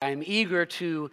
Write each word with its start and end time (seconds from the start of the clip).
I'm 0.00 0.22
eager 0.24 0.64
to 0.64 1.10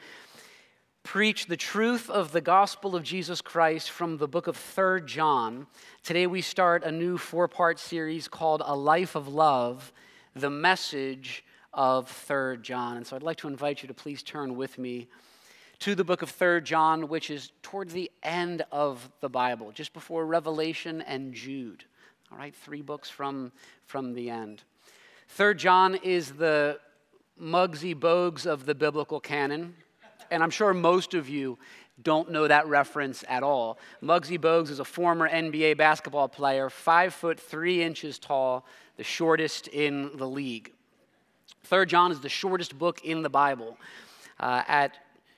preach 1.02 1.48
the 1.48 1.58
truth 1.58 2.08
of 2.08 2.32
the 2.32 2.42
gospel 2.42 2.96
of 2.96 3.02
Jesus 3.02 3.42
Christ 3.42 3.90
from 3.90 4.18
the 4.18 4.28
book 4.28 4.46
of 4.46 4.56
3rd 4.56 5.08
John. 5.08 5.66
Today 6.04 6.28
we 6.28 6.42
start 6.42 6.84
a 6.84 6.92
new 6.92 7.18
four 7.18 7.48
part 7.48 7.80
series 7.80 8.28
called 8.28 8.62
A 8.64 8.76
Life 8.76 9.16
of 9.16 9.28
Love, 9.28 9.92
the 10.36 10.52
message 10.52 11.44
of 11.74 12.12
3rd 12.28 12.62
John. 12.62 12.98
And 12.98 13.08
so 13.08 13.16
I'd 13.16 13.24
like 13.24 13.38
to 13.38 13.48
invite 13.48 13.82
you 13.82 13.88
to 13.88 13.94
please 13.96 14.22
turn 14.22 14.56
with 14.56 14.78
me 14.78 15.08
to 15.80 15.96
the 15.96 16.04
book 16.04 16.22
of 16.22 16.32
3rd 16.32 16.66
John, 16.66 17.08
which 17.08 17.32
is 17.32 17.54
towards 17.64 17.92
the 17.92 18.12
end 18.22 18.64
of 18.72 19.10
the 19.20 19.30
Bible, 19.30 19.72
just 19.72 19.94
before 19.94 20.28
Revelation 20.28 21.02
and 21.02 21.34
Jude. 21.34 21.86
All 22.32 22.38
right, 22.38 22.56
three 22.56 22.84
books 22.84 23.10
from, 23.10 23.52
from 23.88 24.14
the 24.14 24.30
end. 24.30 24.62
3rd 25.36 25.58
John 25.58 25.96
is 25.96 26.34
the 26.34 26.78
Muggsy 27.42 27.94
Bogues 27.94 28.46
of 28.46 28.66
the 28.66 28.76
biblical 28.76 29.20
canon. 29.20 29.76
And 30.32 30.42
I'm 30.42 30.50
sure 30.50 30.74
most 30.74 31.14
of 31.14 31.30
you 31.30 31.58
don't 32.02 32.32
know 32.32 32.48
that 32.48 32.68
reference 32.68 33.24
at 33.28 33.44
all. 33.44 33.78
Muggsy 34.02 34.38
Bogues 34.40 34.70
is 34.70 34.80
a 34.80 34.86
former 34.86 35.30
NBA 35.30 35.78
basketball 35.78 36.28
player, 36.28 36.70
five 36.70 37.14
foot 37.14 37.40
three 37.40 37.82
inches 37.82 38.20
tall, 38.20 38.66
the 38.98 39.04
shortest 39.04 39.68
in 39.70 40.16
the 40.18 40.28
league. 40.28 40.72
Third 41.64 41.90
John 41.90 42.12
is 42.12 42.20
the 42.20 42.30
shortest 42.30 42.78
book 42.78 43.04
in 43.04 43.22
the 43.22 43.30
Bible, 43.30 43.78
uh, 44.40 44.64
at 44.68 44.98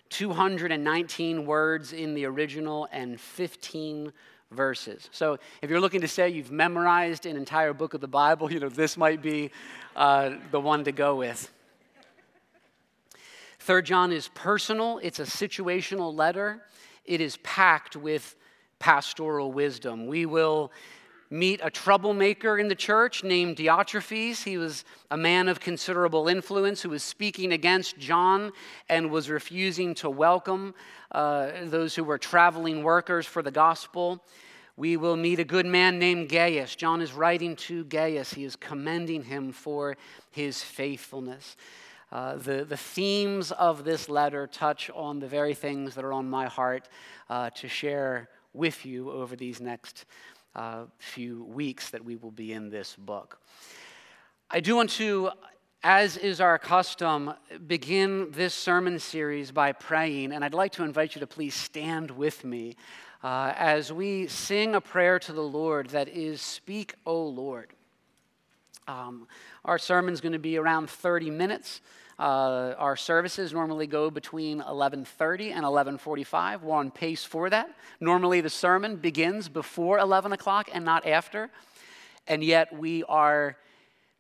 219 0.10 1.46
words 1.46 1.94
in 1.94 2.14
the 2.14 2.26
original 2.26 2.88
and 2.92 3.20
15 3.20 4.12
verses. 4.52 5.10
So 5.12 5.38
if 5.62 5.70
you're 5.70 5.82
looking 5.82 6.02
to 6.02 6.08
say 6.08 6.30
you've 6.30 6.52
memorized 6.52 7.26
an 7.26 7.36
entire 7.36 7.74
book 7.74 7.94
of 7.94 8.02
the 8.02 8.08
Bible, 8.08 8.52
you 8.52 8.60
know 8.60 8.70
this 8.70 8.98
might 8.98 9.22
be 9.22 9.52
uh, 9.96 10.36
the 10.52 10.60
one 10.60 10.84
to 10.86 10.92
go 10.92 11.16
with. 11.16 11.52
Third 13.68 13.86
John 13.86 14.14
is 14.14 14.30
personal, 14.30 14.98
it's 15.04 15.20
a 15.20 15.24
situational 15.24 16.16
letter, 16.16 16.64
it 17.04 17.20
is 17.20 17.36
packed 17.44 17.98
with 17.98 18.38
pastoral 18.80 19.52
wisdom. 19.52 20.08
We 20.08 20.26
will 20.26 20.72
meet 21.30 21.60
a 21.62 21.70
troublemaker 21.70 22.58
in 22.60 22.70
the 22.70 22.76
church 22.76 23.26
named 23.26 23.58
Diotrephes. 23.58 24.42
He 24.42 24.58
was 24.58 24.86
a 25.12 25.18
man 25.18 25.50
of 25.50 25.60
considerable 25.60 26.30
influence 26.30 26.82
who 26.82 26.92
was 26.92 27.04
speaking 27.04 27.52
against 27.52 27.98
John 27.98 28.54
and 28.88 29.12
was 29.12 29.30
refusing 29.30 29.94
to 29.96 30.10
welcome 30.10 30.74
uh, 31.12 31.52
those 31.66 31.94
who 31.94 32.06
were 32.06 32.18
traveling 32.18 32.84
workers 32.84 33.26
for 33.26 33.42
the 33.42 33.52
gospel. 33.52 34.24
We 34.78 34.96
will 34.96 35.18
meet 35.18 35.40
a 35.40 35.44
good 35.44 35.66
man 35.66 36.00
named 36.00 36.30
Gaius. 36.30 36.74
John 36.74 37.02
is 37.02 37.12
writing 37.12 37.58
to 37.58 37.84
Gaius. 37.84 38.34
He 38.34 38.46
is 38.46 38.56
commending 38.56 39.24
him 39.24 39.52
for 39.52 39.98
his 40.32 40.64
faithfulness. 40.64 41.58
Uh, 42.12 42.36
the, 42.36 42.64
the 42.64 42.78
themes 42.78 43.52
of 43.52 43.84
this 43.84 44.08
letter 44.08 44.48
touch 44.48 44.90
on 44.96 45.20
the 45.20 45.28
very 45.28 45.54
things 45.54 45.96
that 45.96 46.06
are 46.06 46.14
on 46.14 46.30
my 46.30 46.46
heart 46.46 46.88
uh, 47.30 47.50
to 47.50 47.68
share 47.68 48.30
with 48.54 48.86
you 48.86 49.12
over 49.12 49.36
these 49.36 49.60
next 49.60 50.06
uh, 50.56 50.86
few 50.98 51.44
weeks 51.44 51.90
that 51.90 52.04
we 52.04 52.16
will 52.16 52.32
be 52.32 52.54
in 52.54 52.70
this 52.70 52.96
book. 52.96 53.40
I 54.50 54.62
do 54.62 54.78
want 54.78 54.90
to, 54.92 55.32
as 55.84 56.16
is 56.16 56.40
our 56.40 56.58
custom, 56.58 57.34
begin 57.68 58.32
this 58.32 58.54
sermon 58.54 59.00
series 59.00 59.52
by 59.52 59.74
praying, 59.74 60.32
and 60.32 60.44
I'd 60.46 60.54
like 60.54 60.72
to 60.74 60.84
invite 60.84 61.14
you 61.14 61.20
to 61.20 61.28
please 61.28 61.54
stand 61.54 62.10
with 62.12 62.46
me 62.46 62.76
uh, 63.24 63.54
as 63.58 63.92
we 63.92 64.28
sing 64.28 64.76
a 64.76 64.82
prayer 64.82 65.20
to 65.20 65.34
the 65.34 65.42
Lord 65.42 65.90
that 65.90 66.08
is, 66.08 66.42
Speak, 66.42 66.96
O 67.06 67.22
Lord. 67.22 67.74
Um, 68.88 69.28
our 69.66 69.78
sermon's 69.78 70.22
going 70.22 70.34
to 70.34 70.40
be 70.40 70.58
around 70.58 70.90
30 70.90 71.30
minutes. 71.30 71.82
Uh, 72.20 72.74
our 72.78 72.96
services 72.96 73.54
normally 73.54 73.86
go 73.86 74.10
between 74.10 74.62
11:30 74.62 75.52
and 75.52 75.64
11:45. 75.64 76.64
We're 76.64 76.76
on 76.76 76.90
pace 76.90 77.24
for 77.24 77.50
that. 77.50 77.70
Normally, 78.00 78.42
the 78.42 78.50
sermon 78.50 78.96
begins 78.96 79.50
before 79.50 80.00
11 80.00 80.32
o'clock 80.32 80.70
and 80.74 80.84
not 80.84 81.06
after, 81.06 81.52
and 82.28 82.44
yet 82.44 82.74
we 82.74 83.04
are 83.04 83.58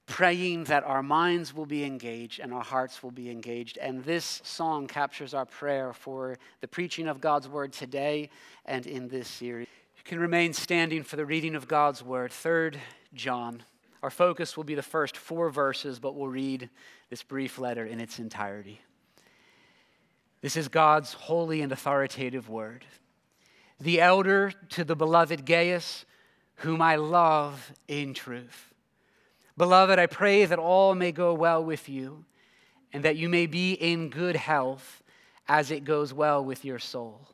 praying 0.06 0.64
that 0.66 0.84
our 0.84 1.04
minds 1.04 1.54
will 1.54 1.66
be 1.66 1.84
engaged 1.84 2.40
and 2.40 2.54
our 2.54 2.64
hearts 2.64 3.04
will 3.04 3.12
be 3.12 3.30
engaged. 3.30 3.78
And 3.78 4.04
this 4.04 4.42
song 4.44 4.88
captures 4.88 5.34
our 5.34 5.46
prayer 5.46 5.92
for 5.92 6.38
the 6.62 6.68
preaching 6.68 7.08
of 7.08 7.20
God's 7.20 7.48
word 7.48 7.74
today 7.74 8.30
and 8.66 8.88
in 8.88 9.10
this 9.10 9.28
series. 9.28 9.68
You 9.98 10.04
can 10.06 10.20
remain 10.20 10.54
standing 10.54 11.04
for 11.04 11.18
the 11.18 11.26
reading 11.26 11.56
of 11.56 11.68
God's 11.68 12.02
word. 12.04 12.32
Third 12.32 12.80
John. 13.14 13.64
Our 14.04 14.10
focus 14.10 14.56
will 14.56 14.64
be 14.64 14.76
the 14.76 14.84
first 14.84 15.18
four 15.18 15.50
verses, 15.50 16.00
but 16.00 16.16
we'll 16.16 16.28
read 16.28 16.70
this 17.10 17.24
brief 17.24 17.58
letter 17.58 17.86
in 17.86 18.00
its 18.00 18.20
entirety. 18.20 18.82
This 20.42 20.56
is 20.56 20.68
God's 20.68 21.14
holy 21.14 21.62
and 21.62 21.72
authoritative 21.72 22.48
word. 22.48 22.86
The 23.80 24.02
elder 24.02 24.54
to 24.70 24.84
the 24.84 24.96
beloved 24.96 25.46
Gaius, 25.46 26.06
whom 26.58 26.82
I 26.82 26.96
love 26.96 27.72
in 27.88 28.14
truth. 28.14 28.74
Beloved, 29.58 29.98
I 29.98 30.06
pray 30.06 30.46
that 30.46 30.60
all 30.60 30.94
may 30.94 31.12
go 31.12 31.34
well 31.34 31.64
with 31.64 31.90
you, 31.90 32.26
and 32.94 33.04
that 33.04 33.18
you 33.18 33.30
may 33.30 33.48
be 33.48 33.74
in 33.74 34.10
good 34.10 34.36
health 34.36 35.02
as 35.48 35.72
it 35.72 35.84
goes 35.84 36.14
well 36.14 36.44
with 36.44 36.64
your 36.64 36.80
soul. 36.80 37.28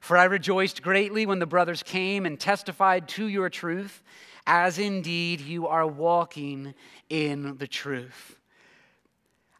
For 0.00 0.16
I 0.16 0.24
rejoiced 0.24 0.82
greatly 0.82 1.26
when 1.26 1.38
the 1.38 1.46
brothers 1.46 1.82
came 1.82 2.26
and 2.26 2.38
testified 2.38 3.08
to 3.08 3.26
your 3.26 3.50
truth 3.50 4.02
as 4.48 4.78
indeed 4.78 5.42
you 5.42 5.68
are 5.68 5.86
walking 5.86 6.74
in 7.10 7.58
the 7.58 7.66
truth. 7.66 8.40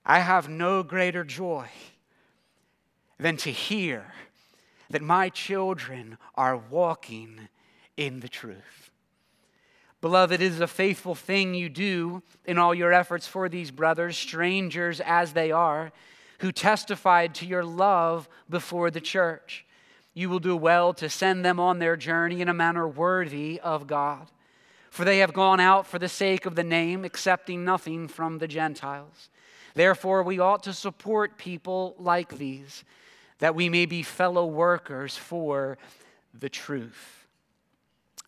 I 0.04 0.21
have 0.21 0.49
no 0.49 0.82
greater 0.82 1.25
joy 1.25 1.69
than 3.21 3.37
to 3.37 3.53
hear 3.53 4.06
that 4.88 5.03
my 5.03 5.28
children 5.28 6.16
are 6.34 6.56
walking 6.56 7.49
in 7.99 8.21
the 8.21 8.31
truth. 8.31 8.91
Beloved, 10.00 10.41
it 10.41 10.41
is 10.41 10.60
a 10.60 10.66
faithful 10.66 11.15
thing 11.15 11.53
you 11.53 11.69
do 11.69 12.22
in 12.47 12.56
all 12.56 12.75
your 12.75 12.94
efforts 12.94 13.26
for 13.26 13.50
these 13.50 13.70
brothers, 13.70 14.16
strangers 14.16 15.03
as 15.05 15.34
they 15.34 15.53
are, 15.53 15.93
who 16.38 16.50
testified 16.50 17.34
to 17.34 17.47
your 17.47 17.65
love 17.65 18.26
before 18.49 18.91
the 18.91 19.03
church. 19.03 19.66
You 20.15 20.31
will 20.31 20.38
do 20.38 20.56
well 20.56 20.94
to 20.94 21.10
send 21.10 21.44
them 21.44 21.60
on 21.60 21.78
their 21.78 21.97
journey 21.97 22.41
in 22.41 22.49
a 22.49 22.55
manner 22.55 22.88
worthy 22.88 23.60
of 23.60 23.87
God. 23.87 24.28
For 24.98 25.04
they 25.04 25.19
have 25.19 25.32
gone 25.32 25.60
out 25.60 25.86
for 25.86 26.00
the 26.00 26.09
sake 26.09 26.44
of 26.44 26.56
the 26.56 26.64
name, 26.64 27.04
accepting 27.04 27.64
nothing 27.64 28.09
from 28.09 28.38
the 28.38 28.48
Gentiles. 28.48 29.31
Therefore, 29.75 30.25
we 30.25 30.41
ought 30.41 30.64
to 30.64 30.72
support 30.72 31.38
people 31.38 31.94
like 32.00 32.36
these, 32.36 32.82
that 33.38 33.54
we 33.54 33.69
may 33.69 33.87
be 33.87 34.03
fellow 34.03 34.44
workers 34.44 35.16
for 35.16 35.78
the 36.34 36.48
truth. 36.48 37.28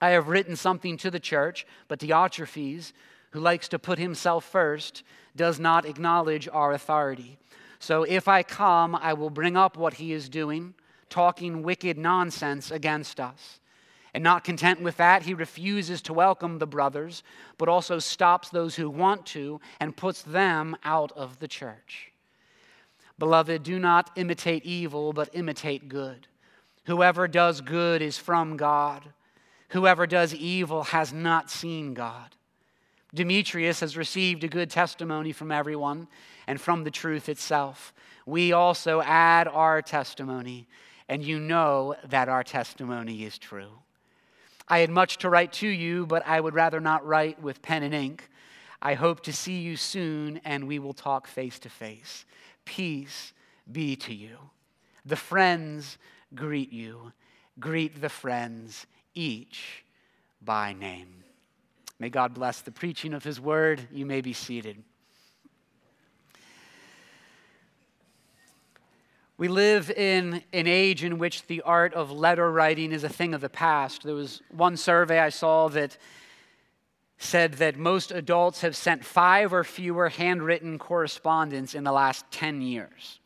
I 0.01 0.11
have 0.11 0.29
written 0.29 0.55
something 0.55 0.97
to 0.99 1.11
the 1.11 1.19
church, 1.19 1.67
but 1.89 1.99
Diotrephes, 1.99 2.93
who 3.33 3.41
likes 3.41 3.67
to 3.67 3.81
put 3.81 3.99
himself 3.99 4.45
first, 4.45 5.03
does 5.35 5.59
not 5.59 5.85
acknowledge 5.85 6.49
our 6.53 6.73
authority. 6.73 7.37
So 7.81 8.05
if 8.05 8.29
I 8.29 8.45
come, 8.45 8.95
I 8.95 9.15
will 9.15 9.31
bring 9.31 9.57
up 9.57 9.77
what 9.77 9.95
he 9.95 10.13
is 10.13 10.29
doing, 10.29 10.75
talking 11.09 11.65
wicked 11.65 11.99
nonsense 11.99 12.71
against 12.71 13.19
us. 13.19 13.60
And 14.13 14.25
not 14.25 14.45
content 14.45 14.83
with 14.83 14.97
that, 14.97 15.23
he 15.23 15.35
refuses 15.35 16.03
to 16.03 16.13
welcome 16.13 16.59
the 16.59 16.67
brothers, 16.67 17.23
but 17.59 17.69
also 17.69 17.99
stops 17.99 18.49
those 18.49 18.75
who 18.75 18.91
want 18.91 19.25
to 19.27 19.61
and 19.79 19.97
puts 19.97 20.23
them 20.23 20.77
out 20.85 21.13
of 21.13 21.39
the 21.39 21.49
church. 21.49 22.13
Beloved, 23.19 23.63
do 23.63 23.79
not 23.79 24.11
imitate 24.17 24.65
evil, 24.65 25.13
but 25.13 25.29
imitate 25.33 25.89
good. 25.89 26.27
Whoever 26.87 27.29
does 27.29 27.61
good 27.61 28.03
is 28.03 28.19
from 28.19 28.57
God. 28.57 29.05
Whoever 29.69 30.07
does 30.07 30.35
evil 30.35 30.85
has 30.85 31.13
not 31.13 31.51
seen 31.51 31.95
God. 31.95 32.35
Demetrius 33.15 33.81
has 33.81 33.97
received 33.97 34.43
a 34.45 34.49
good 34.49 34.71
testimony 34.71 35.33
from 35.33 35.53
everyone 35.53 36.09
and 36.47 36.61
from 36.61 36.85
the 36.85 36.91
truth 36.91 37.29
itself. 37.29 37.93
We 38.27 38.53
also 38.53 39.03
add 39.03 39.49
our 39.49 39.83
testimony, 39.83 40.67
and 41.09 41.23
you 41.23 41.39
know 41.39 41.97
that 42.09 42.29
our 42.29 42.43
testimony 42.43 43.25
is 43.25 43.39
true. 43.39 43.71
I 44.71 44.79
had 44.79 44.91
much 44.91 45.19
to 45.19 45.29
write 45.29 45.53
to 45.55 45.69
you, 45.69 46.07
but 46.07 46.25
I 46.27 46.41
would 46.41 46.55
rather 46.55 46.81
not 46.81 47.05
write 47.05 47.43
with 47.43 47.61
pen 47.61 47.83
and 47.83 47.93
ink. 47.93 48.31
I 48.81 48.95
hope 48.95 49.21
to 49.25 49.33
see 49.33 49.59
you 49.59 49.77
soon, 49.77 50.41
and 50.45 50.69
we 50.69 50.79
will 50.79 50.95
talk 50.95 51.27
face 51.27 51.59
to 51.59 51.69
face. 51.69 52.25
Peace 52.65 53.33
be 53.71 53.97
to 53.97 54.15
you. 54.15 54.39
The 55.05 55.17
friends 55.17 55.99
greet 56.37 56.73
you. 56.73 57.13
Greet 57.59 58.01
the 58.01 58.09
friends, 58.09 58.87
each 59.13 59.85
by 60.41 60.73
name. 60.73 61.25
May 61.99 62.09
God 62.09 62.33
bless 62.33 62.61
the 62.61 62.71
preaching 62.71 63.13
of 63.13 63.25
his 63.25 63.41
word. 63.41 63.89
You 63.93 64.07
may 64.07 64.21
be 64.21 64.33
seated. 64.33 64.83
We 69.41 69.49
live 69.49 69.91
in 69.91 70.43
an 70.53 70.67
age 70.67 71.03
in 71.03 71.17
which 71.17 71.47
the 71.47 71.63
art 71.63 71.95
of 71.95 72.13
letter 72.13 72.53
writing 72.53 72.93
is 72.93 73.05
a 73.05 73.09
thing 73.09 73.33
of 73.33 73.41
the 73.41 73.49
past. 73.49 74.03
There 74.03 74.15
was 74.15 74.43
one 74.51 74.77
survey 74.77 75.19
I 75.19 75.31
saw 75.31 75.69
that 75.69 75.97
said 77.17 77.55
that 77.55 77.79
most 77.79 78.13
adults 78.13 78.61
have 78.61 78.77
sent 78.77 79.03
five 79.03 79.55
or 79.55 79.65
fewer 79.65 80.11
handwritten 80.11 80.79
correspondence 80.79 81.75
in 81.75 81.85
the 81.85 81.91
last 81.91 82.27
10 82.33 82.61
years. 82.61 83.19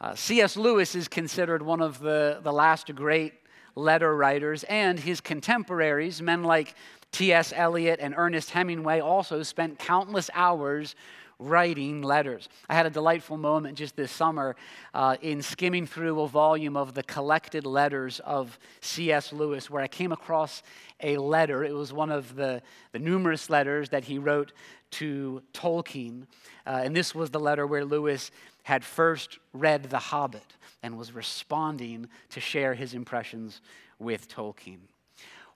Uh, 0.00 0.16
C.S. 0.16 0.56
Lewis 0.56 0.96
is 0.96 1.06
considered 1.06 1.62
one 1.62 1.80
of 1.80 2.00
the, 2.00 2.40
the 2.42 2.52
last 2.52 2.92
great 2.92 3.34
letter 3.76 4.16
writers, 4.16 4.64
and 4.64 4.98
his 4.98 5.20
contemporaries, 5.20 6.20
men 6.20 6.42
like 6.42 6.74
T.S. 7.12 7.52
Eliot 7.54 8.00
and 8.02 8.12
Ernest 8.16 8.50
Hemingway, 8.50 8.98
also 8.98 9.44
spent 9.44 9.78
countless 9.78 10.30
hours 10.34 10.96
writing 11.38 12.02
letters. 12.02 12.48
I 12.68 12.74
had 12.74 12.86
a 12.86 12.90
delightful 12.90 13.36
moment 13.36 13.78
just 13.78 13.96
this 13.96 14.10
summer 14.10 14.56
uh, 14.92 15.16
in 15.20 15.42
skimming 15.42 15.86
through 15.86 16.20
a 16.20 16.28
volume 16.28 16.76
of 16.76 16.94
the 16.94 17.02
collected 17.02 17.66
letters 17.66 18.20
of 18.20 18.58
C.S. 18.80 19.32
Lewis, 19.32 19.68
where 19.68 19.82
I 19.82 19.88
came 19.88 20.12
across 20.12 20.62
a 21.02 21.16
letter. 21.16 21.64
It 21.64 21.74
was 21.74 21.92
one 21.92 22.10
of 22.10 22.36
the, 22.36 22.62
the 22.92 22.98
numerous 22.98 23.50
letters 23.50 23.88
that 23.90 24.04
he 24.04 24.18
wrote 24.18 24.52
to 24.92 25.42
Tolkien. 25.52 26.26
Uh, 26.66 26.82
and 26.84 26.94
this 26.94 27.14
was 27.14 27.30
the 27.30 27.40
letter 27.40 27.66
where 27.66 27.84
Lewis 27.84 28.30
had 28.62 28.84
first 28.84 29.38
read 29.52 29.84
The 29.84 29.98
Hobbit 29.98 30.54
and 30.82 30.96
was 30.96 31.12
responding 31.12 32.08
to 32.30 32.40
share 32.40 32.74
his 32.74 32.94
impressions 32.94 33.60
with 33.98 34.28
Tolkien. 34.28 34.78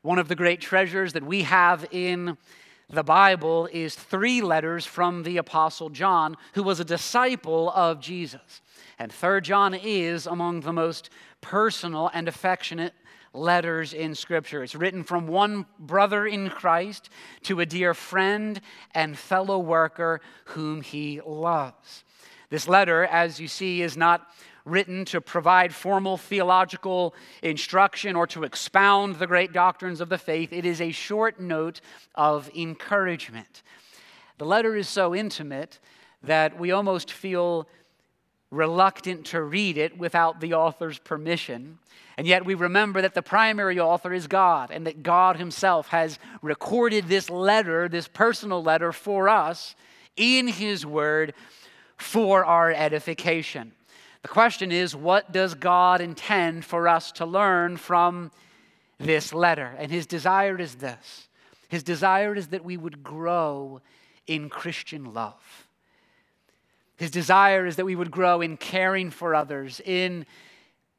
One 0.02 0.18
of 0.18 0.28
the 0.28 0.34
great 0.34 0.60
treasures 0.60 1.12
that 1.14 1.24
we 1.24 1.42
have 1.42 1.86
in 1.90 2.36
the 2.90 3.02
Bible 3.02 3.68
is 3.70 3.94
three 3.94 4.40
letters 4.40 4.86
from 4.86 5.22
the 5.22 5.36
Apostle 5.36 5.90
John, 5.90 6.36
who 6.54 6.62
was 6.62 6.80
a 6.80 6.84
disciple 6.84 7.70
of 7.70 8.00
Jesus. 8.00 8.62
And 8.98 9.12
3rd 9.12 9.42
John 9.42 9.74
is 9.74 10.26
among 10.26 10.60
the 10.60 10.72
most 10.72 11.10
personal 11.42 12.10
and 12.14 12.28
affectionate 12.28 12.94
letters 13.34 13.92
in 13.92 14.14
Scripture. 14.14 14.62
It's 14.62 14.74
written 14.74 15.04
from 15.04 15.26
one 15.26 15.66
brother 15.78 16.26
in 16.26 16.48
Christ 16.48 17.10
to 17.42 17.60
a 17.60 17.66
dear 17.66 17.92
friend 17.92 18.58
and 18.94 19.18
fellow 19.18 19.58
worker 19.58 20.22
whom 20.46 20.80
he 20.80 21.20
loves. 21.24 22.04
This 22.48 22.66
letter, 22.66 23.04
as 23.04 23.38
you 23.38 23.48
see, 23.48 23.82
is 23.82 23.98
not 23.98 24.26
written 24.68 25.04
to 25.06 25.20
provide 25.20 25.74
formal 25.74 26.16
theological 26.16 27.14
instruction 27.42 28.16
or 28.16 28.26
to 28.28 28.44
expound 28.44 29.16
the 29.16 29.26
great 29.26 29.52
doctrines 29.52 30.00
of 30.00 30.08
the 30.08 30.18
faith. 30.18 30.52
It 30.52 30.64
is 30.64 30.80
a 30.80 30.90
short 30.90 31.40
note 31.40 31.80
of 32.14 32.50
encouragement. 32.54 33.62
The 34.38 34.44
letter 34.44 34.76
is 34.76 34.88
so 34.88 35.14
intimate 35.14 35.78
that 36.22 36.58
we 36.58 36.70
almost 36.70 37.10
feel 37.10 37.68
reluctant 38.50 39.26
to 39.26 39.42
read 39.42 39.76
it 39.76 39.98
without 39.98 40.40
the 40.40 40.54
author's 40.54 40.98
permission. 40.98 41.78
And 42.16 42.26
yet 42.26 42.44
we 42.44 42.54
remember 42.54 43.02
that 43.02 43.14
the 43.14 43.22
primary 43.22 43.78
author 43.78 44.12
is 44.12 44.26
God 44.26 44.70
and 44.70 44.86
that 44.86 45.02
God 45.02 45.36
Himself 45.36 45.88
has 45.88 46.18
recorded 46.42 47.08
this 47.08 47.30
letter, 47.30 47.88
this 47.88 48.08
personal 48.08 48.62
letter 48.62 48.92
for 48.92 49.28
us 49.28 49.76
in 50.16 50.48
His 50.48 50.84
Word 50.84 51.34
for 51.96 52.44
our 52.44 52.72
edification. 52.72 53.72
The 54.22 54.28
question 54.28 54.72
is, 54.72 54.96
what 54.96 55.32
does 55.32 55.54
God 55.54 56.00
intend 56.00 56.64
for 56.64 56.88
us 56.88 57.12
to 57.12 57.26
learn 57.26 57.76
from 57.76 58.30
this 58.98 59.32
letter? 59.32 59.74
And 59.78 59.92
his 59.92 60.06
desire 60.06 60.58
is 60.58 60.76
this 60.76 61.28
His 61.68 61.82
desire 61.82 62.34
is 62.34 62.48
that 62.48 62.64
we 62.64 62.76
would 62.76 63.02
grow 63.02 63.80
in 64.26 64.48
Christian 64.48 65.14
love. 65.14 65.68
His 66.96 67.10
desire 67.12 67.64
is 67.64 67.76
that 67.76 67.84
we 67.84 67.94
would 67.94 68.10
grow 68.10 68.40
in 68.40 68.56
caring 68.56 69.10
for 69.10 69.34
others, 69.34 69.80
in 69.84 70.26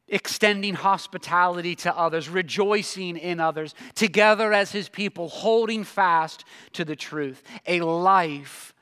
extending 0.08 0.74
hospitality 0.74 1.76
to 1.76 1.96
others, 1.96 2.30
rejoicing 2.30 3.18
in 3.18 3.40
others, 3.42 3.76
together 3.96 4.54
as 4.54 4.72
his 4.72 4.88
people, 4.88 5.28
holding 5.28 5.84
fast 5.84 6.46
to 6.74 6.86
the 6.86 6.96
truth, 6.96 7.44
a 7.68 7.82
life 7.82 8.74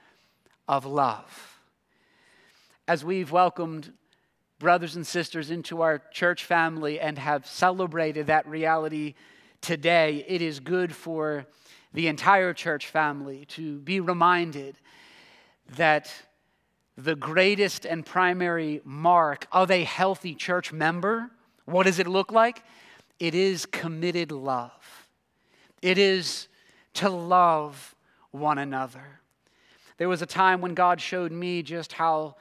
of 0.68 0.86
love. 0.86 1.60
As 2.88 3.04
we've 3.04 3.32
welcomed 3.32 3.92
brothers 4.60 4.96
and 4.96 5.06
sisters 5.06 5.52
into 5.52 5.82
our 5.82 6.02
church 6.12 6.44
family 6.44 7.00
and 7.00 7.18
have 7.18 7.46
celebrated 7.46 8.28
that 8.28 8.48
reality 8.48 9.14
today, 9.62 10.26
it 10.28 10.42
is 10.42 10.60
good 10.60 10.96
for 10.96 11.46
the 11.94 12.08
entire 12.08 12.54
church 12.54 12.88
family 12.88 13.46
to 13.46 13.80
be 13.80 14.00
reminded 14.00 14.78
that 15.76 16.12
the 16.98 17.16
greatest 17.16 17.86
and 17.86 18.06
primary 18.06 18.82
mark 18.84 19.48
of 19.52 19.70
a 19.70 19.84
healthy 19.84 20.34
church 20.34 20.74
member, 20.74 21.30
what 21.66 21.86
does 21.86 22.00
it 22.00 22.08
look 22.08 22.32
like? 22.32 22.64
It 23.20 23.36
is 23.36 23.66
committed 23.66 24.32
love. 24.32 25.08
It 25.82 25.98
is 25.98 26.48
to 26.96 27.10
love 27.10 27.96
one 28.32 28.58
another. 28.58 29.22
There 29.98 30.10
was 30.10 30.22
a 30.22 30.28
time 30.28 30.62
when 30.62 30.74
God 30.74 31.00
showed 31.02 31.32
me 31.32 31.62
just 31.62 31.94
how 31.94 32.36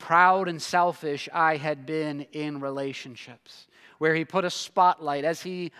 proud 0.00 0.48
and 0.48 0.60
selfish 0.60 1.28
I 1.32 1.56
had 1.56 1.86
been 1.86 2.22
in 2.32 2.60
relationships, 2.60 3.68
where 3.98 4.16
He 4.16 4.24
put 4.24 4.44
a 4.44 4.50
spotlight, 4.50 5.24
as 5.24 5.42
He 5.42 5.70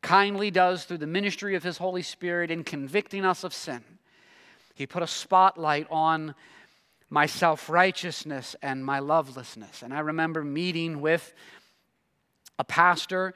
kindly 0.00 0.50
does 0.50 0.84
through 0.84 0.98
the 0.98 1.06
ministry 1.06 1.54
of 1.54 1.62
His 1.62 1.76
Holy 1.76 2.02
Spirit 2.02 2.50
in 2.50 2.64
convicting 2.64 3.26
us 3.26 3.44
of 3.44 3.52
sin. 3.52 3.84
He 4.74 4.86
put 4.86 5.02
a 5.02 5.06
spotlight 5.06 5.86
on 5.90 6.34
my 7.10 7.26
self 7.26 7.68
righteousness 7.68 8.56
and 8.62 8.84
my 8.84 9.00
lovelessness. 9.00 9.82
And 9.82 9.92
I 9.92 10.00
remember 10.00 10.42
meeting 10.42 11.00
with 11.00 11.34
a 12.58 12.64
pastor 12.64 13.34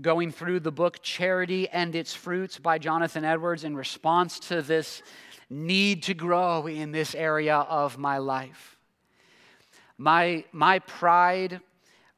going 0.00 0.32
through 0.32 0.60
the 0.60 0.72
book 0.72 1.02
Charity 1.02 1.68
and 1.68 1.94
Its 1.94 2.14
Fruits 2.14 2.58
by 2.58 2.78
Jonathan 2.78 3.24
Edwards 3.24 3.64
in 3.64 3.76
response 3.76 4.38
to 4.40 4.60
this 4.60 5.02
need 5.48 6.02
to 6.04 6.14
grow 6.14 6.66
in 6.66 6.92
this 6.92 7.14
area 7.14 7.56
of 7.56 7.96
my 7.96 8.18
life. 8.18 8.75
My, 9.98 10.44
my 10.52 10.78
pride, 10.80 11.60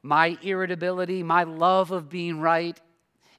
my 0.01 0.37
irritability, 0.41 1.23
my 1.23 1.43
love 1.43 1.91
of 1.91 2.09
being 2.09 2.39
right 2.39 2.79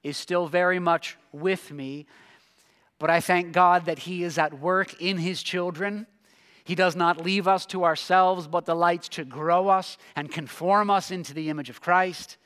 is 0.03 0.17
still 0.17 0.47
very 0.47 0.79
much 0.79 1.17
with 1.33 1.71
me. 1.71 2.07
But 2.99 3.11
I 3.11 3.21
thank 3.21 3.53
God 3.53 3.87
that 3.87 4.01
He 4.01 4.23
is 4.25 4.39
at 4.39 4.59
work 4.59 5.01
in 5.01 5.19
His 5.19 5.43
children. 5.43 6.07
He 6.65 6.75
does 6.75 6.95
not 6.95 7.25
leave 7.25 7.49
us 7.49 7.67
to 7.67 7.85
ourselves, 7.85 8.47
but 8.47 8.67
delights 8.67 9.09
to 9.11 9.25
grow 9.25 9.69
us 9.69 9.99
and 10.15 10.31
conform 10.31 10.91
us 10.91 11.11
into 11.11 11.35
the 11.35 11.49
image 11.49 11.71
of 11.71 11.81
Christ. 11.81 12.37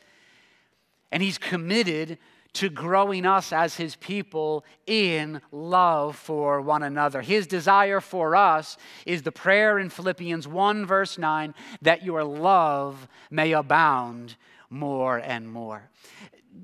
And 1.12 1.22
He's 1.22 1.38
committed 1.38 2.18
to 2.54 2.70
growing 2.70 3.26
us 3.26 3.52
as 3.52 3.76
his 3.76 3.96
people 3.96 4.64
in 4.86 5.40
love 5.50 6.16
for 6.16 6.60
one 6.60 6.82
another. 6.82 7.20
His 7.20 7.46
desire 7.46 8.00
for 8.00 8.36
us 8.36 8.76
is 9.04 9.22
the 9.22 9.32
prayer 9.32 9.78
in 9.78 9.90
Philippians 9.90 10.46
1, 10.46 10.86
verse 10.86 11.18
9, 11.18 11.52
that 11.82 12.04
your 12.04 12.22
love 12.24 13.08
may 13.30 13.52
abound 13.52 14.36
more 14.70 15.18
and 15.18 15.50
more. 15.50 15.90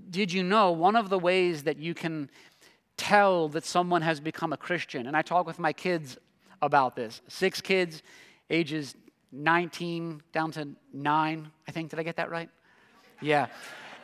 Did 0.09 0.33
you 0.33 0.45
know 0.45 0.71
one 0.71 0.95
of 0.95 1.09
the 1.09 1.19
ways 1.19 1.65
that 1.65 1.79
you 1.79 1.95
can 1.95 2.31
tell 2.97 3.49
that 3.49 3.65
someone 3.65 4.03
has 4.03 4.21
become 4.21 4.53
a 4.53 4.57
Christian? 4.57 5.09
And 5.09 5.17
I 5.17 5.23
talk 5.23 5.45
with 5.45 5.59
my 5.59 5.73
kids 5.73 6.19
about 6.63 6.95
this. 6.95 7.21
Six 7.27 7.61
kids, 7.61 8.03
ages 8.49 8.95
19 9.33 10.23
down 10.33 10.53
to 10.53 10.69
nine, 10.93 11.51
I 11.67 11.73
think. 11.73 11.91
Did 11.91 11.99
I 11.99 12.05
get 12.05 12.17
that 12.17 12.31
right? 12.31 12.49
Yeah. 13.21 13.49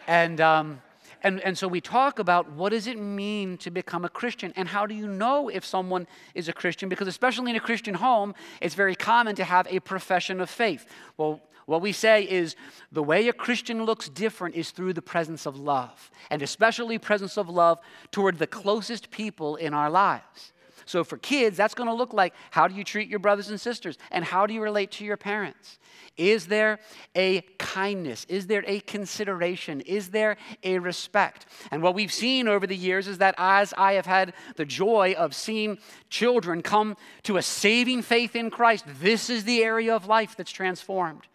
And, 0.09 0.41
um, 0.41 0.83
and, 1.27 1.41
and 1.41 1.59
so 1.59 1.67
we 1.67 1.81
talk 1.81 2.21
about 2.21 2.53
what 2.53 2.71
does 2.71 2.87
it 2.87 2.97
mean 2.97 3.59
to 3.59 3.71
become 3.73 4.05
a 4.05 4.09
Christian 4.09 4.53
and 4.55 4.69
how 4.69 4.87
do 4.87 4.95
you 4.95 5.09
know 5.09 5.49
if 5.49 5.65
someone 5.65 6.07
is 6.37 6.49
a 6.49 6.53
Christian? 6.53 6.89
Because 6.89 7.09
especially 7.09 7.51
in 7.51 7.57
a 7.57 7.61
Christian 7.61 7.95
home, 7.95 8.33
it's 8.61 8.77
very 8.77 8.95
common 8.95 9.35
to 9.35 9.43
have 9.43 9.67
a 9.69 9.81
profession 9.81 10.41
of 10.41 10.49
faith. 10.49 10.87
Well, 11.17 11.41
what 11.65 11.83
we 11.83 11.91
say 11.91 12.23
is 12.23 12.55
the 12.93 13.03
way 13.03 13.27
a 13.27 13.33
Christian 13.33 13.85
looks 13.85 14.09
different 14.09 14.55
is 14.55 14.71
through 14.71 14.93
the 14.93 15.03
presence 15.03 15.47
of 15.47 15.59
love, 15.59 16.13
and 16.31 16.43
especially 16.43 16.97
presence 16.97 17.37
of 17.37 17.49
love 17.49 17.81
toward 18.13 18.39
the 18.39 18.47
closest 18.47 19.11
people 19.11 19.57
in 19.57 19.75
our 19.75 19.91
lives. 19.91 20.53
So 20.87 21.03
for 21.03 21.19
kids, 21.19 21.57
that's 21.57 21.75
going 21.75 21.89
to 21.89 21.95
look 21.95 22.13
like 22.13 22.33
how 22.51 22.69
do 22.69 22.75
you 22.75 22.85
treat 22.85 23.09
your 23.09 23.19
brothers 23.19 23.51
and 23.51 23.61
sisters 23.61 23.99
and 24.11 24.25
how 24.25 24.47
do 24.47 24.55
you 24.55 24.63
relate 24.63 24.93
to 24.93 25.05
your 25.05 25.17
parents? 25.17 25.79
Is 26.17 26.47
there 26.47 26.79
a 27.15 27.43
kindness? 27.59 28.25
Is 28.29 28.47
there 28.47 28.65
a 28.67 28.81
consideration? 28.81 29.81
Is 29.83 30.11
there 30.11 30.37
a 30.63 30.79
respect? 30.79 31.47
And 31.71 31.83
what 31.83 31.95
we've 31.95 32.13
seen 32.13 32.49
over 32.49 32.67
the 32.67 32.77
years 32.77 33.09
is 33.09 33.19
that 33.19 33.35
as 33.37 33.75
I 33.77 33.95
have 33.95 34.07
had 34.07 34.33
the 34.55 34.65
joy 34.65 35.15
of 35.19 35.35
seeing 35.35 35.79
children 36.09 36.63
come 36.63 36.97
to 37.25 37.37
a 37.37 37.43
saving 37.43 38.03
faith 38.03 38.37
in 38.37 38.49
Christ, 38.51 38.85
this 39.01 39.29
is 39.29 39.45
the 39.45 39.63
area 39.63 39.95
of 39.95 40.07
life 40.07 40.37
that's 40.37 40.53
transformed. 40.53 41.27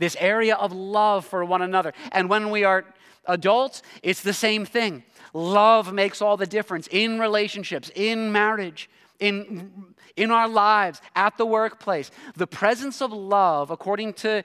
This 0.00 0.16
area 0.18 0.56
of 0.56 0.72
love 0.72 1.24
for 1.24 1.44
one 1.44 1.62
another. 1.62 1.92
And 2.10 2.28
when 2.28 2.50
we 2.50 2.64
are 2.64 2.84
adults, 3.26 3.82
it's 4.02 4.22
the 4.22 4.32
same 4.32 4.64
thing. 4.64 5.04
Love 5.32 5.92
makes 5.92 6.20
all 6.20 6.36
the 6.36 6.46
difference 6.46 6.88
in 6.90 7.20
relationships, 7.20 7.90
in 7.94 8.32
marriage, 8.32 8.90
in, 9.20 9.94
in 10.16 10.32
our 10.32 10.48
lives, 10.48 11.00
at 11.14 11.36
the 11.36 11.46
workplace. 11.46 12.10
The 12.34 12.48
presence 12.48 13.00
of 13.00 13.12
love, 13.12 13.70
according 13.70 14.14
to 14.14 14.42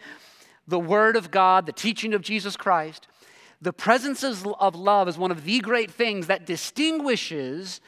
the 0.68 0.80
Word 0.80 1.16
of 1.16 1.32
God, 1.32 1.66
the 1.66 1.72
teaching 1.72 2.14
of 2.14 2.22
Jesus 2.22 2.56
Christ, 2.56 3.08
the 3.62 3.74
presence 3.74 4.24
of 4.24 4.76
love 4.76 5.08
is 5.08 5.18
one 5.18 5.32
of 5.32 5.44
the 5.44 5.60
great 5.60 5.90
things 5.90 6.28
that 6.28 6.46
distinguishes 6.46 7.82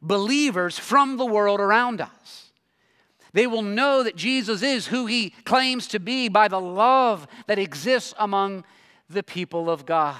believers 0.00 0.78
from 0.78 1.16
the 1.16 1.26
world 1.26 1.60
around 1.60 2.00
us. 2.00 2.49
They 3.32 3.46
will 3.46 3.62
know 3.62 4.02
that 4.02 4.16
Jesus 4.16 4.62
is 4.62 4.88
who 4.88 5.06
he 5.06 5.30
claims 5.44 5.86
to 5.88 6.00
be 6.00 6.28
by 6.28 6.48
the 6.48 6.60
love 6.60 7.26
that 7.46 7.58
exists 7.58 8.14
among 8.18 8.64
the 9.08 9.22
people 9.22 9.70
of 9.70 9.86
God. 9.86 10.16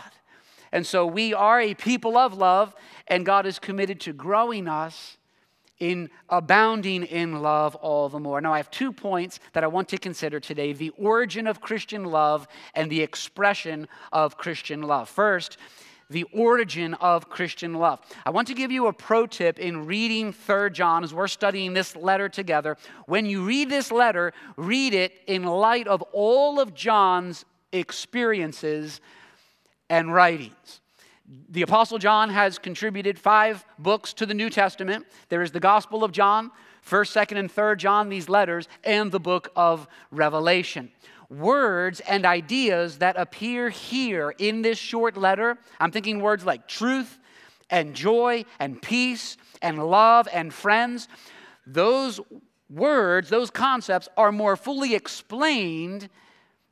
And 0.73 0.87
so 0.87 1.07
we 1.07 1.35
are 1.35 1.61
a 1.61 1.75
people 1.75 2.17
of 2.17 2.35
love, 2.35 2.75
and 3.09 3.27
God 3.27 3.47
is 3.47 3.59
committed 3.59 4.01
to 4.03 4.13
growing 4.13 4.69
us 4.69 5.17
in 5.81 6.11
abounding 6.29 7.05
in 7.05 7.41
love 7.41 7.75
all 7.77 8.09
the 8.09 8.21
more. 8.21 8.41
Now, 8.41 8.53
I 8.53 8.59
have 8.59 8.71
two 8.71 8.93
points 8.93 9.41
that 9.55 9.65
I 9.65 9.67
want 9.67 9.89
to 9.89 9.99
consider 9.99 10.39
today 10.39 10.73
the 10.73 10.91
origin 10.91 11.47
of 11.47 11.61
Christian 11.61 12.05
love 12.05 12.47
and 12.75 12.91
the 12.91 13.01
expression 13.01 13.89
of 14.13 14.37
Christian 14.37 14.83
love. 14.83 15.09
First, 15.09 15.57
the 16.11 16.25
origin 16.33 16.95
of 16.95 17.31
Christian 17.31 17.75
love. 17.75 18.01
I 18.27 18.31
want 18.31 18.49
to 18.49 18.55
give 18.55 18.71
you 18.71 18.89
a 18.89 18.93
pro 18.93 19.27
tip 19.27 19.59
in 19.59 19.87
reading 19.87 20.33
3 20.33 20.71
John 20.71 21.05
as 21.05 21.15
we're 21.15 21.29
studying 21.29 21.73
this 21.73 21.97
letter 21.97 22.29
together. 22.29 22.77
When 23.07 23.25
you 23.27 23.45
read 23.45 23.71
this 23.71 23.91
letter, 23.93 24.33
read 24.57 24.93
it 24.93 25.13
in 25.27 25.45
light 25.45 25.87
of 25.87 26.03
all 26.13 26.61
of 26.61 26.75
John's 26.75 27.45
experiences 27.73 29.01
and 29.89 30.13
writings. 30.13 30.81
The 31.49 31.63
Apostle 31.63 31.99
John 31.99 32.29
has 32.31 32.59
contributed 32.59 33.17
five 33.17 33.65
books 33.79 34.13
to 34.15 34.27
the 34.27 34.35
New 34.35 34.51
Testament. 34.51 35.07
There 35.29 35.43
is 35.43 35.53
the 35.53 35.61
Gospel 35.61 36.03
of 36.03 36.11
John, 36.11 36.51
1st, 36.85 37.27
2nd, 37.27 37.39
and 37.39 37.55
3rd 37.55 37.77
John, 37.79 38.09
these 38.09 38.29
letters, 38.29 38.67
and 38.83 39.13
the 39.13 39.21
book 39.21 39.53
of 39.55 39.87
Revelation 40.11 40.91
words 41.31 42.01
and 42.01 42.27
ideas 42.27 42.99
that 42.99 43.17
appear 43.17 43.71
here 43.71 44.35
in 44.39 44.63
this 44.63 44.79
short 44.79 45.17
letter. 45.17 45.57
I'm 45.79 45.93
thinking 45.93 46.21
words 46.21 46.45
like 46.45 46.67
truth 46.67 47.19
and 47.71 47.95
joy 47.95 48.45
and 48.59 48.83
peace 48.83 49.37
and 49.63 49.79
love 49.79 50.29
and 50.33 50.53
friends. 50.53 51.09
Those 51.67 52.21
words, 52.69 53.31
those 53.31 53.51
concepts 53.51 54.09
are 54.17 54.33
more 54.33 54.57
fully 54.57 54.95
explained 54.95 56.09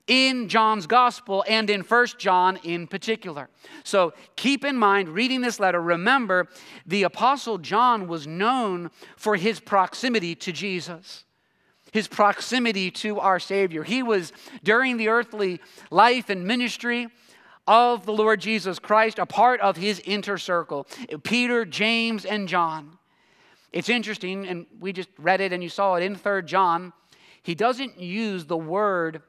in 0.09 0.49
John's 0.49 0.87
gospel 0.87 1.45
and 1.47 1.69
in 1.69 1.83
First 1.83 2.19
John 2.19 2.59
in 2.65 2.87
particular. 2.87 3.50
So 3.85 4.15
keep 4.37 4.65
in 4.65 4.77
mind, 4.77 5.11
reading 5.11 5.43
this 5.43 5.61
letter, 5.61 5.81
remember 5.81 6.49
the 6.87 7.03
Apostle 7.05 7.59
John 7.59 8.09
was 8.09 8.27
known 8.27 8.91
for 9.17 9.37
his 9.37 9.61
proximity 9.61 10.35
to 10.37 10.50
Jesus 10.50 11.25
his 11.92 12.09
proximity 12.09 12.90
to 12.90 13.18
our 13.21 13.38
Savior. 13.38 13.83
He 13.83 14.02
was, 14.02 14.33
during 14.62 14.97
the 14.97 15.09
earthly 15.09 15.61
life 15.90 16.30
and 16.30 16.45
ministry 16.45 17.09
of 17.66 18.07
the 18.07 18.12
Lord 18.12 18.40
Jesus 18.40 18.78
Christ, 18.78 19.18
a 19.18 19.26
part 19.26 19.61
of 19.61 19.76
his 19.76 20.00
inner 20.00 20.38
circle 20.38 20.87
Peter, 21.23 21.64
James, 21.64 22.25
and 22.25 22.49
John. 22.49 22.99
It's 23.73 23.90
interesting, 23.90 24.47
and 24.47 24.66
we 24.80 24.92
just 24.92 25.11
read 25.18 25.40
it 25.40 25.52
and 25.52 25.62
you 25.62 25.68
saw 25.68 25.95
it 25.97 26.02
in 26.02 26.16
3rd 26.16 26.47
John. 26.47 26.92
He 27.42 27.54
doesn't 27.54 28.00
use 28.00 28.47
the 28.47 28.57
word 28.57 29.23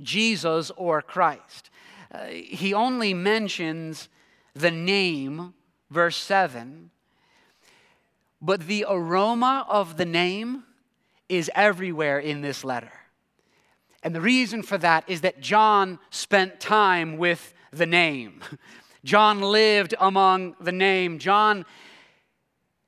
Jesus 0.00 0.70
or 0.76 1.00
Christ, 1.00 1.70
uh, 2.12 2.26
he 2.26 2.74
only 2.74 3.14
mentions 3.14 4.08
the 4.54 4.70
name, 4.70 5.54
verse 5.90 6.16
7. 6.16 6.90
But 8.40 8.66
the 8.66 8.84
aroma 8.88 9.64
of 9.68 9.96
the 9.96 10.04
name, 10.04 10.64
is 11.32 11.50
everywhere 11.54 12.18
in 12.18 12.42
this 12.42 12.62
letter. 12.62 12.92
And 14.02 14.14
the 14.14 14.20
reason 14.20 14.62
for 14.62 14.76
that 14.78 15.04
is 15.08 15.22
that 15.22 15.40
John 15.40 15.98
spent 16.10 16.60
time 16.60 17.16
with 17.16 17.54
the 17.72 17.86
name. 17.86 18.40
John 19.04 19.40
lived 19.40 19.94
among 19.98 20.56
the 20.60 20.72
name. 20.72 21.18
John 21.18 21.64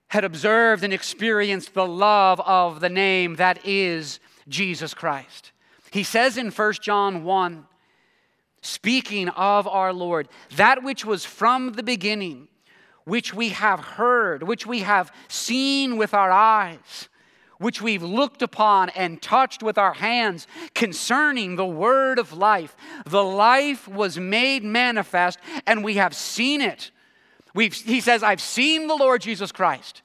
had 0.08 0.24
observed 0.24 0.84
and 0.84 0.92
experienced 0.92 1.72
the 1.72 1.86
love 1.86 2.38
of 2.40 2.80
the 2.80 2.90
name 2.90 3.36
that 3.36 3.64
is 3.64 4.20
Jesus 4.46 4.92
Christ. 4.92 5.52
He 5.90 6.02
says 6.02 6.36
in 6.36 6.50
1 6.50 6.72
John 6.82 7.24
1, 7.24 7.66
speaking 8.60 9.30
of 9.30 9.66
our 9.66 9.92
Lord, 9.92 10.28
that 10.56 10.82
which 10.82 11.04
was 11.04 11.24
from 11.24 11.72
the 11.72 11.82
beginning, 11.82 12.48
which 13.04 13.32
we 13.32 13.50
have 13.50 13.80
heard, 13.80 14.42
which 14.42 14.66
we 14.66 14.80
have 14.80 15.10
seen 15.28 15.96
with 15.96 16.12
our 16.12 16.30
eyes 16.30 17.08
which 17.58 17.80
we've 17.80 18.02
looked 18.02 18.42
upon 18.42 18.90
and 18.90 19.20
touched 19.20 19.62
with 19.62 19.78
our 19.78 19.94
hands 19.94 20.46
concerning 20.74 21.56
the 21.56 21.66
word 21.66 22.18
of 22.18 22.32
life. 22.32 22.76
The 23.06 23.24
life 23.24 23.88
was 23.88 24.18
made 24.18 24.64
manifest, 24.64 25.38
and 25.66 25.84
we 25.84 25.94
have 25.94 26.14
seen 26.14 26.60
it. 26.60 26.90
We've, 27.54 27.74
he 27.74 28.00
says, 28.00 28.22
I've 28.22 28.40
seen 28.40 28.88
the 28.88 28.96
Lord 28.96 29.22
Jesus 29.22 29.52
Christ. 29.52 30.02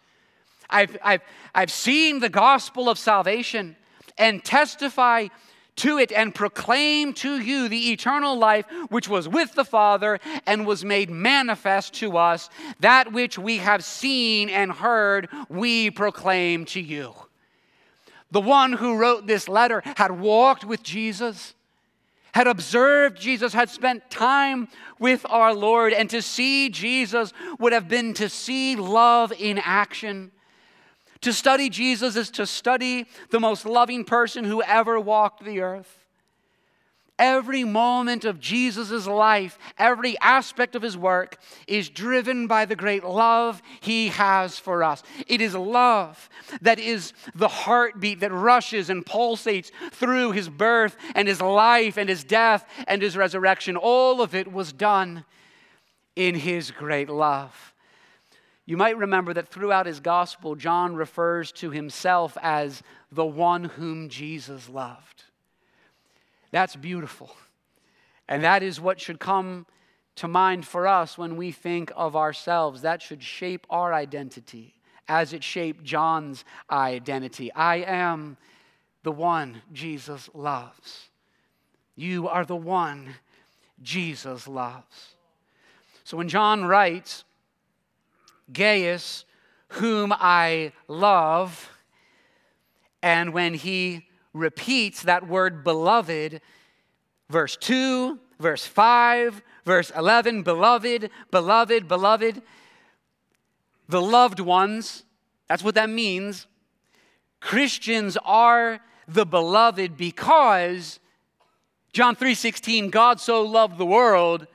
I've, 0.69 0.97
I've, 1.03 1.21
I've 1.55 1.71
seen 1.71 2.19
the 2.19 2.29
gospel 2.29 2.89
of 2.89 2.99
salvation 2.99 3.75
and 4.17 4.43
testify 4.43 5.29
to 5.77 5.97
it 5.97 6.11
and 6.11 6.35
proclaim 6.35 7.13
to 7.13 7.39
you 7.39 7.69
the 7.69 7.91
eternal 7.91 8.37
life 8.37 8.65
which 8.89 9.07
was 9.07 9.27
with 9.27 9.55
the 9.55 9.63
Father 9.63 10.19
and 10.45 10.67
was 10.67 10.83
made 10.83 11.09
manifest 11.09 11.93
to 11.95 12.17
us. 12.17 12.49
That 12.81 13.13
which 13.13 13.39
we 13.39 13.57
have 13.57 13.83
seen 13.83 14.49
and 14.49 14.71
heard, 14.71 15.29
we 15.47 15.89
proclaim 15.89 16.65
to 16.65 16.81
you. 16.81 17.13
The 18.31 18.41
one 18.41 18.73
who 18.73 18.97
wrote 18.97 19.27
this 19.27 19.47
letter 19.47 19.81
had 19.97 20.11
walked 20.11 20.63
with 20.63 20.83
Jesus, 20.83 21.55
had 22.33 22.47
observed 22.47 23.19
Jesus, 23.19 23.53
had 23.53 23.69
spent 23.69 24.09
time 24.11 24.67
with 24.99 25.25
our 25.29 25.53
Lord, 25.53 25.93
and 25.93 26.09
to 26.11 26.21
see 26.21 26.69
Jesus 26.69 27.33
would 27.59 27.73
have 27.73 27.87
been 27.87 28.13
to 28.15 28.29
see 28.29 28.75
love 28.75 29.33
in 29.37 29.57
action. 29.57 30.31
To 31.21 31.33
study 31.33 31.69
Jesus 31.69 32.15
is 32.15 32.29
to 32.31 32.45
study 32.45 33.07
the 33.29 33.39
most 33.39 33.65
loving 33.65 34.05
person 34.05 34.45
who 34.45 34.61
ever 34.61 34.99
walked 34.99 35.43
the 35.43 35.61
earth. 35.61 36.05
Every 37.19 37.65
moment 37.65 38.23
of 38.23 38.39
Jesus' 38.39 39.05
life, 39.05 39.59
every 39.77 40.17
aspect 40.19 40.73
of 40.73 40.81
his 40.81 40.97
work 40.97 41.37
is 41.67 41.89
driven 41.89 42.47
by 42.47 42.63
the 42.63 42.77
great 42.77 43.03
love 43.03 43.61
he 43.81 44.07
has 44.07 44.57
for 44.57 44.85
us. 44.85 45.03
It 45.27 45.41
is 45.41 45.53
love 45.53 46.29
that 46.61 46.79
is 46.79 47.11
the 47.35 47.49
heartbeat 47.49 48.21
that 48.21 48.31
rushes 48.31 48.89
and 48.89 49.05
pulsates 49.05 49.69
through 49.91 50.31
his 50.31 50.47
birth 50.47 50.95
and 51.13 51.27
his 51.27 51.41
life 51.41 51.97
and 51.97 52.07
his 52.07 52.23
death 52.23 52.65
and 52.87 53.01
his 53.01 53.17
resurrection. 53.17 53.75
All 53.75 54.21
of 54.21 54.33
it 54.33 54.49
was 54.49 54.71
done 54.71 55.25
in 56.15 56.35
his 56.35 56.71
great 56.71 57.09
love. 57.09 57.73
You 58.65 58.77
might 58.77 58.97
remember 58.97 59.33
that 59.33 59.49
throughout 59.49 59.87
his 59.87 59.99
gospel, 59.99 60.55
John 60.55 60.95
refers 60.95 61.51
to 61.53 61.71
himself 61.71 62.37
as 62.41 62.81
the 63.11 63.25
one 63.25 63.65
whom 63.65 64.07
Jesus 64.07 64.69
loved. 64.69 65.23
That's 66.51 66.75
beautiful. 66.75 67.31
And 68.27 68.43
that 68.43 68.63
is 68.63 68.79
what 68.79 68.99
should 68.99 69.19
come 69.19 69.65
to 70.15 70.27
mind 70.27 70.65
for 70.65 70.87
us 70.87 71.17
when 71.17 71.37
we 71.37 71.51
think 71.51 71.91
of 71.95 72.15
ourselves. 72.15 72.81
That 72.81 73.01
should 73.01 73.23
shape 73.23 73.65
our 73.69 73.93
identity 73.93 74.75
as 75.07 75.33
it 75.33 75.43
shaped 75.43 75.83
John's 75.83 76.45
identity. 76.69 77.51
I 77.53 77.77
am 77.77 78.37
the 79.03 79.11
one 79.11 79.61
Jesus 79.73 80.29
loves. 80.33 81.09
You 81.95 82.27
are 82.27 82.45
the 82.45 82.55
one 82.55 83.15
Jesus 83.81 84.47
loves. 84.47 85.15
So 86.03 86.17
when 86.17 86.29
John 86.29 86.65
writes, 86.65 87.23
Gaius, 88.51 89.25
whom 89.69 90.13
I 90.13 90.73
love, 90.87 91.69
and 93.01 93.33
when 93.33 93.53
he 93.53 94.08
repeats 94.33 95.03
that 95.03 95.27
word 95.27 95.63
beloved, 95.63 96.41
verse 97.29 97.57
2, 97.57 98.19
verse 98.39 98.65
5, 98.65 99.41
verse 99.65 99.91
11, 99.95 100.43
beloved, 100.43 101.09
beloved, 101.31 101.87
beloved. 101.87 102.41
The 103.87 104.01
loved 104.01 104.39
ones, 104.39 105.03
that's 105.47 105.63
what 105.63 105.75
that 105.75 105.89
means. 105.89 106.47
Christians 107.39 108.17
are 108.23 108.79
the 109.07 109.25
beloved 109.25 109.97
because 109.97 110.99
John 111.93 112.15
3:16 112.15 112.91
God 112.91 113.19
so 113.19 113.41
loved 113.41 113.77
the 113.77 113.85
world 113.85 114.47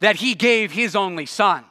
that 0.00 0.16
he 0.16 0.34
gave 0.34 0.72
his 0.72 0.94
only 0.94 1.26
son. 1.26 1.64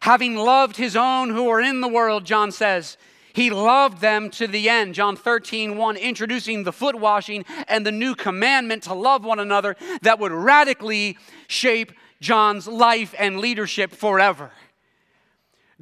Having 0.00 0.36
loved 0.36 0.76
his 0.76 0.94
own 0.94 1.30
who 1.30 1.48
are 1.48 1.60
in 1.60 1.80
the 1.80 1.88
world, 1.88 2.24
John 2.24 2.52
says, 2.52 2.96
he 3.36 3.50
loved 3.50 4.00
them 4.00 4.30
to 4.30 4.46
the 4.46 4.70
end. 4.70 4.94
John 4.94 5.14
13, 5.14 5.76
1, 5.76 5.96
introducing 5.98 6.64
the 6.64 6.72
foot 6.72 6.94
washing 6.94 7.44
and 7.68 7.84
the 7.84 7.92
new 7.92 8.14
commandment 8.14 8.84
to 8.84 8.94
love 8.94 9.26
one 9.26 9.38
another 9.38 9.76
that 10.00 10.18
would 10.18 10.32
radically 10.32 11.18
shape 11.46 11.92
John's 12.18 12.66
life 12.66 13.14
and 13.18 13.38
leadership 13.38 13.92
forever. 13.92 14.52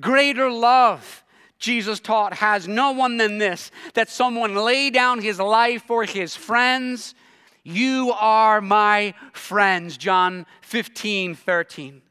Greater 0.01 0.51
love, 0.51 1.23
Jesus 1.61 2.01
taught, 2.01 2.35
has 2.35 2.67
no 2.67 2.91
one 2.91 3.19
than 3.19 3.39
this 3.39 3.71
that 3.95 4.11
someone 4.11 4.57
lay 4.57 4.91
down 4.91 5.21
his 5.21 5.39
life 5.39 5.85
for 5.85 6.03
his 6.03 6.35
friends. 6.35 7.15
You 7.63 8.13
are 8.19 8.61
my 8.61 9.15
friends. 9.33 9.97
John 9.97 10.45
15, 10.63 11.37
13. 11.37 12.03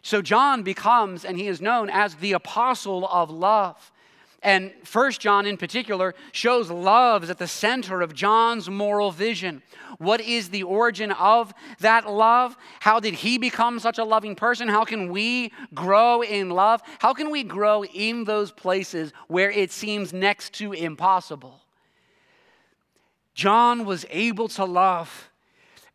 So 0.00 0.22
John 0.22 0.62
becomes, 0.62 1.26
and 1.26 1.36
he 1.36 1.48
is 1.48 1.60
known 1.60 1.90
as 1.90 2.14
the 2.14 2.32
apostle 2.32 3.06
of 3.08 3.30
love. 3.30 3.92
And 4.42 4.72
First 4.84 5.20
John 5.20 5.46
in 5.46 5.56
particular 5.56 6.14
shows 6.30 6.70
love 6.70 7.24
is 7.24 7.30
at 7.30 7.38
the 7.38 7.48
center 7.48 8.00
of 8.00 8.14
John's 8.14 8.70
moral 8.70 9.10
vision. 9.10 9.62
What 9.98 10.20
is 10.20 10.50
the 10.50 10.62
origin 10.62 11.10
of 11.10 11.52
that 11.80 12.08
love? 12.08 12.56
How 12.78 13.00
did 13.00 13.14
he 13.14 13.36
become 13.38 13.80
such 13.80 13.98
a 13.98 14.04
loving 14.04 14.36
person? 14.36 14.68
How 14.68 14.84
can 14.84 15.10
we 15.10 15.52
grow 15.74 16.22
in 16.22 16.50
love? 16.50 16.82
How 17.00 17.14
can 17.14 17.30
we 17.30 17.42
grow 17.42 17.84
in 17.84 18.24
those 18.24 18.52
places 18.52 19.12
where 19.26 19.50
it 19.50 19.72
seems 19.72 20.12
next 20.12 20.54
to 20.54 20.72
impossible? 20.72 21.60
John 23.34 23.84
was 23.84 24.06
able 24.10 24.48
to 24.48 24.64
love 24.64 25.30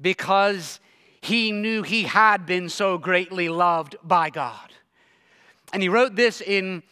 because 0.01 0.81
he 1.21 1.53
knew 1.53 1.83
he 1.83 2.03
had 2.03 2.45
been 2.45 2.67
so 2.67 2.97
greatly 2.97 3.47
loved 3.47 3.95
by 4.03 4.29
God. 4.29 4.73
And 5.71 5.81
he 5.81 5.87
wrote 5.87 6.15
this 6.15 6.41
in 6.41 6.83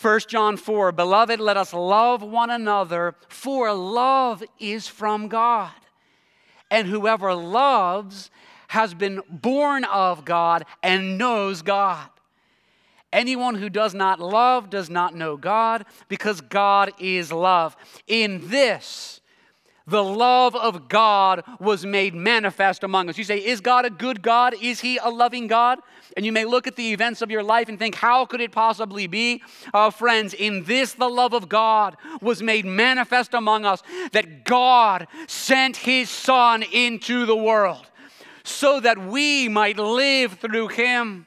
1 0.00 0.20
John 0.28 0.56
4 0.56 0.92
Beloved, 0.92 1.40
let 1.40 1.56
us 1.56 1.74
love 1.74 2.22
one 2.22 2.48
another, 2.50 3.14
for 3.28 3.72
love 3.72 4.42
is 4.58 4.88
from 4.88 5.28
God. 5.28 5.72
And 6.70 6.88
whoever 6.88 7.34
loves 7.34 8.30
has 8.68 8.94
been 8.94 9.20
born 9.28 9.84
of 9.84 10.24
God 10.24 10.64
and 10.82 11.18
knows 11.18 11.60
God. 11.60 12.08
Anyone 13.12 13.56
who 13.56 13.68
does 13.68 13.92
not 13.92 14.20
love 14.20 14.70
does 14.70 14.88
not 14.88 15.14
know 15.14 15.36
God, 15.36 15.84
because 16.08 16.40
God 16.40 16.92
is 16.98 17.32
love. 17.32 17.76
In 18.06 18.48
this, 18.48 19.19
the 19.90 20.02
love 20.02 20.54
of 20.56 20.88
God 20.88 21.44
was 21.58 21.84
made 21.84 22.14
manifest 22.14 22.84
among 22.84 23.08
us. 23.08 23.18
You 23.18 23.24
say, 23.24 23.38
Is 23.38 23.60
God 23.60 23.84
a 23.84 23.90
good 23.90 24.22
God? 24.22 24.54
Is 24.60 24.80
He 24.80 24.96
a 24.98 25.08
loving 25.08 25.46
God? 25.46 25.80
And 26.16 26.24
you 26.26 26.32
may 26.32 26.44
look 26.44 26.66
at 26.66 26.76
the 26.76 26.92
events 26.92 27.22
of 27.22 27.30
your 27.30 27.42
life 27.42 27.68
and 27.68 27.78
think, 27.78 27.96
How 27.96 28.24
could 28.24 28.40
it 28.40 28.52
possibly 28.52 29.06
be? 29.06 29.42
Uh, 29.74 29.90
friends, 29.90 30.32
in 30.32 30.64
this, 30.64 30.94
the 30.94 31.08
love 31.08 31.34
of 31.34 31.48
God 31.48 31.96
was 32.22 32.42
made 32.42 32.64
manifest 32.64 33.34
among 33.34 33.64
us 33.64 33.82
that 34.12 34.44
God 34.44 35.08
sent 35.26 35.76
His 35.76 36.08
Son 36.08 36.62
into 36.62 37.26
the 37.26 37.36
world 37.36 37.86
so 38.44 38.80
that 38.80 38.98
we 38.98 39.48
might 39.48 39.78
live 39.78 40.34
through 40.34 40.68
Him. 40.68 41.26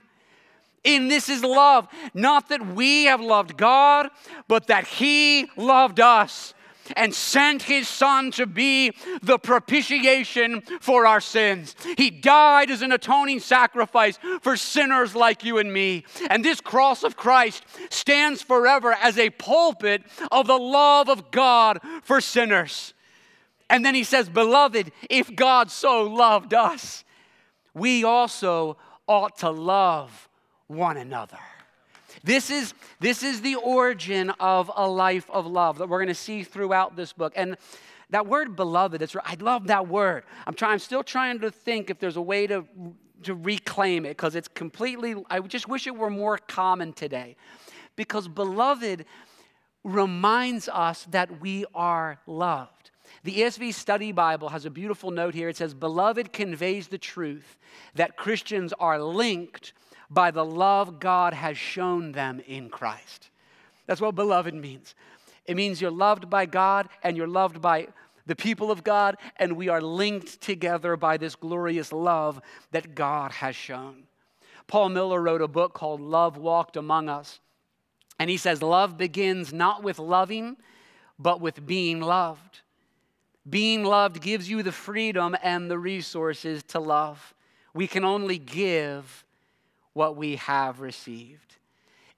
In 0.84 1.08
this 1.08 1.29
is 1.29 1.43
love, 1.43 1.88
not 2.13 2.50
that 2.50 2.75
we 2.75 3.05
have 3.05 3.22
loved 3.22 3.55
God, 3.55 4.10
but 4.48 4.67
that 4.67 4.86
He 4.86 5.48
loved 5.55 6.00
us 6.00 6.53
and 6.95 7.13
sent 7.13 7.63
his 7.63 7.87
son 7.87 8.31
to 8.31 8.45
be 8.45 8.91
the 9.21 9.39
propitiation 9.39 10.61
for 10.81 11.05
our 11.05 11.21
sins. 11.21 11.75
He 11.97 12.09
died 12.09 12.69
as 12.71 12.81
an 12.81 12.91
atoning 12.91 13.39
sacrifice 13.39 14.19
for 14.41 14.57
sinners 14.57 15.15
like 15.15 15.43
you 15.43 15.57
and 15.57 15.71
me. 15.71 16.05
And 16.29 16.43
this 16.43 16.61
cross 16.61 17.03
of 17.03 17.17
Christ 17.17 17.63
stands 17.89 18.41
forever 18.41 18.93
as 18.93 19.17
a 19.17 19.29
pulpit 19.31 20.03
of 20.31 20.47
the 20.47 20.57
love 20.57 21.09
of 21.09 21.31
God 21.31 21.79
for 22.03 22.21
sinners. 22.21 22.93
And 23.69 23.85
then 23.85 23.95
he 23.95 24.03
says, 24.03 24.29
Beloved, 24.29 24.91
if 25.09 25.35
God 25.35 25.71
so 25.71 26.03
loved 26.03 26.53
us, 26.53 27.03
we 27.73 28.03
also 28.03 28.77
ought 29.07 29.37
to 29.39 29.49
love 29.49 30.29
one 30.67 30.97
another. 30.97 31.39
This 32.23 32.49
is, 32.49 32.73
this 32.99 33.21
is 33.21 33.41
the 33.41 33.55
origin 33.55 34.29
of 34.39 34.71
a 34.75 34.87
life 34.87 35.29
of 35.29 35.45
love 35.45 35.77
that 35.79 35.89
we're 35.89 35.99
going 35.99 36.07
to 36.07 36.15
see 36.15 36.43
throughout 36.43 36.95
this 36.95 37.11
book. 37.11 37.33
And 37.35 37.57
that 38.11 38.27
word 38.27 38.55
beloved, 38.55 39.01
it's, 39.01 39.15
I 39.23 39.35
love 39.39 39.67
that 39.67 39.87
word. 39.87 40.23
I'm, 40.47 40.53
trying, 40.53 40.73
I'm 40.73 40.79
still 40.79 41.03
trying 41.03 41.39
to 41.39 41.51
think 41.51 41.89
if 41.89 41.99
there's 41.99 42.15
a 42.15 42.21
way 42.21 42.47
to, 42.47 42.65
to 43.23 43.35
reclaim 43.35 44.05
it 44.05 44.09
because 44.09 44.35
it's 44.35 44.47
completely, 44.47 45.15
I 45.29 45.41
just 45.41 45.67
wish 45.67 45.85
it 45.85 45.95
were 45.95 46.09
more 46.09 46.37
common 46.37 46.93
today. 46.93 47.35
Because 47.95 48.27
beloved 48.27 49.05
reminds 49.83 50.69
us 50.69 51.05
that 51.11 51.41
we 51.41 51.65
are 51.75 52.19
loved. 52.25 52.91
The 53.23 53.37
ESV 53.37 53.73
Study 53.73 54.11
Bible 54.11 54.49
has 54.49 54.65
a 54.65 54.69
beautiful 54.69 55.09
note 55.09 55.33
here. 55.33 55.47
It 55.47 55.57
says, 55.57 55.73
Beloved 55.73 56.33
conveys 56.33 56.87
the 56.87 56.97
truth 56.97 57.57
that 57.95 58.17
Christians 58.17 58.73
are 58.79 59.01
linked 59.01 59.73
by 60.09 60.31
the 60.31 60.43
love 60.43 60.99
God 60.99 61.33
has 61.33 61.57
shown 61.57 62.12
them 62.12 62.41
in 62.45 62.69
Christ. 62.69 63.29
That's 63.88 64.01
what 64.01 64.15
beloved 64.15 64.53
means. 64.53 64.93
It 65.45 65.55
means 65.55 65.81
you're 65.81 65.91
loved 65.91 66.29
by 66.29 66.45
God 66.45 66.89
and 67.01 67.15
you're 67.15 67.27
loved 67.27 67.62
by 67.62 67.88
the 68.25 68.36
people 68.36 68.71
of 68.71 68.86
God, 68.86 69.17
and 69.36 69.57
we 69.57 69.67
are 69.67 69.81
linked 69.81 70.39
together 70.39 70.95
by 70.95 71.17
this 71.17 71.36
glorious 71.36 71.91
love 71.91 72.39
that 72.71 72.95
God 72.95 73.31
has 73.33 73.53
shown. 73.53 74.03
Paul 74.67 74.89
Miller 74.89 75.21
wrote 75.21 75.41
a 75.41 75.47
book 75.47 75.73
called 75.73 75.99
Love 75.99 76.38
Walked 76.38 76.77
Among 76.77 77.09
Us. 77.09 77.41
And 78.19 78.29
he 78.29 78.38
says, 78.38 78.62
Love 78.62 78.97
begins 78.97 79.51
not 79.51 79.83
with 79.83 79.99
loving, 79.99 80.55
but 81.19 81.41
with 81.41 81.65
being 81.65 81.99
loved. 81.99 82.62
Being 83.49 83.84
loved 83.84 84.21
gives 84.21 84.49
you 84.49 84.63
the 84.63 84.71
freedom 84.71 85.36
and 85.43 85.69
the 85.69 85.77
resources 85.77 86.63
to 86.69 86.79
love. 86.79 87.34
We 87.73 87.88
can 87.88 88.06
only 88.06 88.38
give 88.38 89.25
what 89.93 90.15
we 90.15 90.38
have 90.38 90.79
received. 90.79 91.58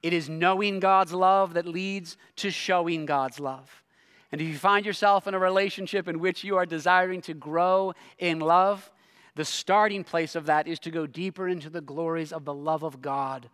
It 0.04 0.14
is 0.14 0.30
knowing 0.30 0.80
God's 0.80 1.14
love 1.14 1.56
that 1.56 1.66
leads 1.66 2.16
to 2.38 2.52
showing 2.52 3.06
God's 3.06 3.40
love. 3.40 3.84
And 4.32 4.40
if 4.40 4.48
you 4.48 4.58
find 4.58 4.86
yourself 4.86 5.28
in 5.28 5.34
a 5.34 5.40
relationship 5.40 6.08
in 6.08 6.20
which 6.20 6.44
you 6.44 6.58
are 6.58 6.66
desiring 6.66 7.22
to 7.22 7.34
grow 7.34 7.94
in 8.20 8.40
love, 8.40 8.92
the 9.36 9.46
starting 9.46 10.04
place 10.04 10.36
of 10.36 10.46
that 10.46 10.68
is 10.68 10.80
to 10.80 10.92
go 10.92 11.08
deeper 11.08 11.48
into 11.48 11.70
the 11.70 11.82
glories 11.82 12.32
of 12.32 12.46
the 12.46 12.54
love 12.54 12.84
of 12.84 13.02
God 13.02 13.50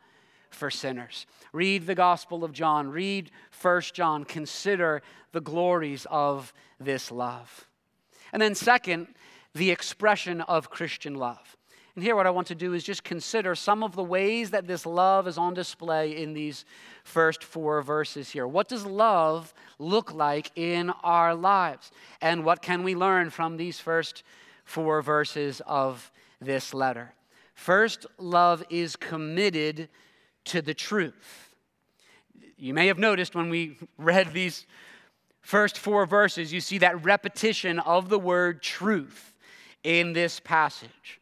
for 0.54 0.70
sinners. 0.70 1.26
Read 1.54 1.88
the 1.88 1.96
Gospel 1.96 2.44
of 2.44 2.54
John, 2.54 2.90
read 2.90 3.32
First 3.50 3.94
John, 3.94 4.24
consider 4.24 5.02
the 5.32 5.42
glories 5.42 6.06
of 6.10 6.54
this 6.80 7.12
love. 7.12 7.68
And 8.34 8.42
then, 8.42 8.56
second, 8.56 9.08
the 9.54 9.72
expression 9.72 10.42
of 10.42 10.70
Christian 10.70 11.16
love. 11.16 11.58
And 11.96 12.04
here, 12.04 12.16
what 12.16 12.26
I 12.26 12.30
want 12.30 12.48
to 12.48 12.56
do 12.56 12.74
is 12.74 12.86
just 12.86 13.04
consider 13.04 13.54
some 13.54 13.84
of 13.84 13.96
the 13.96 14.04
ways 14.04 14.52
that 14.52 14.66
this 14.66 14.86
love 14.86 15.28
is 15.28 15.38
on 15.38 15.54
display 15.54 16.16
in 16.16 16.34
these 16.34 16.64
first 17.04 17.44
four 17.44 17.82
verses 17.82 18.30
here. 18.30 18.48
What 18.48 18.70
does 18.70 18.86
love 18.86 19.54
look 19.78 20.14
like 20.14 20.52
in 20.56 20.90
our 21.04 21.36
lives? 21.36 21.92
And 22.22 22.46
what 22.46 22.62
can 22.62 22.84
we 22.84 22.96
learn 22.96 23.30
from 23.30 23.58
these 23.58 23.80
first 23.80 24.24
four 24.64 25.02
verses 25.02 25.62
of 25.66 26.14
this 26.40 26.74
letter? 26.74 27.14
First, 27.56 28.06
love 28.18 28.64
is 28.70 28.96
committed 28.96 29.90
to 30.46 30.62
the 30.62 30.74
truth. 30.74 31.50
You 32.58 32.74
may 32.74 32.88
have 32.88 33.00
noticed 33.00 33.36
when 33.36 33.50
we 33.50 33.78
read 33.98 34.34
these 34.34 34.66
first 35.42 35.78
four 35.78 36.06
verses, 36.06 36.54
you 36.54 36.62
see 36.62 36.78
that 36.80 37.04
repetition 37.04 37.80
of 37.80 38.10
the 38.10 38.20
word 38.20 38.62
truth 38.62 39.36
in 39.84 40.14
this 40.14 40.40
passage. 40.40 41.20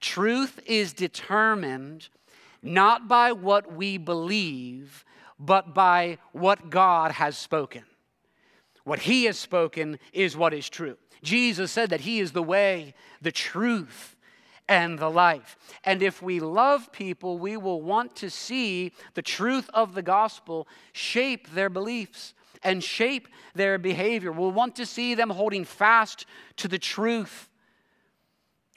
Truth 0.00 0.60
is 0.66 0.92
determined 0.92 2.08
not 2.62 3.08
by 3.08 3.32
what 3.32 3.72
we 3.72 3.98
believe, 3.98 5.04
but 5.38 5.74
by 5.74 6.18
what 6.32 6.70
God 6.70 7.12
has 7.12 7.36
spoken. 7.36 7.84
What 8.84 9.00
He 9.00 9.24
has 9.24 9.38
spoken 9.38 9.98
is 10.12 10.36
what 10.36 10.54
is 10.54 10.68
true. 10.68 10.96
Jesus 11.22 11.70
said 11.70 11.90
that 11.90 12.00
He 12.00 12.20
is 12.20 12.32
the 12.32 12.42
way, 12.42 12.94
the 13.20 13.32
truth, 13.32 14.16
and 14.70 15.00
the 15.00 15.10
life. 15.10 15.58
And 15.84 16.00
if 16.00 16.22
we 16.22 16.38
love 16.38 16.92
people, 16.92 17.38
we 17.38 17.56
will 17.58 17.82
want 17.82 18.14
to 18.16 18.30
see 18.30 18.92
the 19.14 19.20
truth 19.20 19.68
of 19.74 19.94
the 19.94 20.02
gospel 20.02 20.68
shape 20.92 21.50
their 21.50 21.68
beliefs 21.68 22.34
and 22.62 22.82
shape 22.82 23.26
their 23.54 23.78
behavior. 23.78 24.30
We'll 24.30 24.52
want 24.52 24.76
to 24.76 24.86
see 24.86 25.14
them 25.14 25.28
holding 25.28 25.64
fast 25.64 26.24
to 26.56 26.68
the 26.68 26.78
truth 26.78 27.48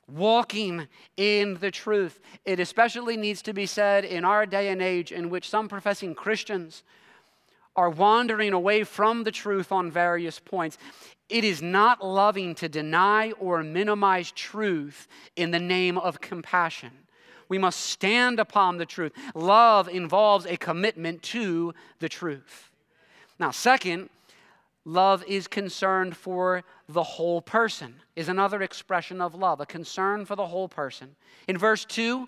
walking 0.07 0.87
in 1.15 1.57
the 1.59 1.71
truth. 1.71 2.19
It 2.43 2.59
especially 2.59 3.15
needs 3.15 3.41
to 3.43 3.53
be 3.53 3.65
said 3.65 4.03
in 4.03 4.25
our 4.25 4.45
day 4.45 4.67
and 4.67 4.81
age 4.81 5.11
in 5.11 5.29
which 5.29 5.49
some 5.49 5.69
professing 5.69 6.13
Christians 6.13 6.83
are 7.75 7.89
wandering 7.89 8.53
away 8.53 8.83
from 8.83 9.23
the 9.23 9.31
truth 9.31 9.71
on 9.71 9.91
various 9.91 10.39
points. 10.39 10.77
It 11.29 11.43
is 11.43 11.61
not 11.61 12.05
loving 12.05 12.55
to 12.55 12.69
deny 12.69 13.31
or 13.33 13.63
minimize 13.63 14.31
truth 14.31 15.07
in 15.35 15.51
the 15.51 15.59
name 15.59 15.97
of 15.97 16.21
compassion. 16.21 16.91
We 17.49 17.57
must 17.57 17.81
stand 17.81 18.39
upon 18.39 18.77
the 18.77 18.85
truth. 18.85 19.13
Love 19.35 19.87
involves 19.87 20.45
a 20.45 20.57
commitment 20.57 21.23
to 21.23 21.73
the 21.99 22.09
truth. 22.09 22.71
Now, 23.39 23.51
second, 23.51 24.09
Love 24.85 25.23
is 25.27 25.47
concerned 25.47 26.17
for 26.17 26.63
the 26.89 27.03
whole 27.03 27.41
person, 27.41 27.95
is 28.15 28.27
another 28.27 28.61
expression 28.61 29.21
of 29.21 29.33
love, 29.33 29.61
a 29.61 29.65
concern 29.65 30.25
for 30.25 30.35
the 30.35 30.47
whole 30.47 30.67
person. 30.67 31.15
In 31.47 31.57
verse 31.57 31.85
2, 31.85 32.27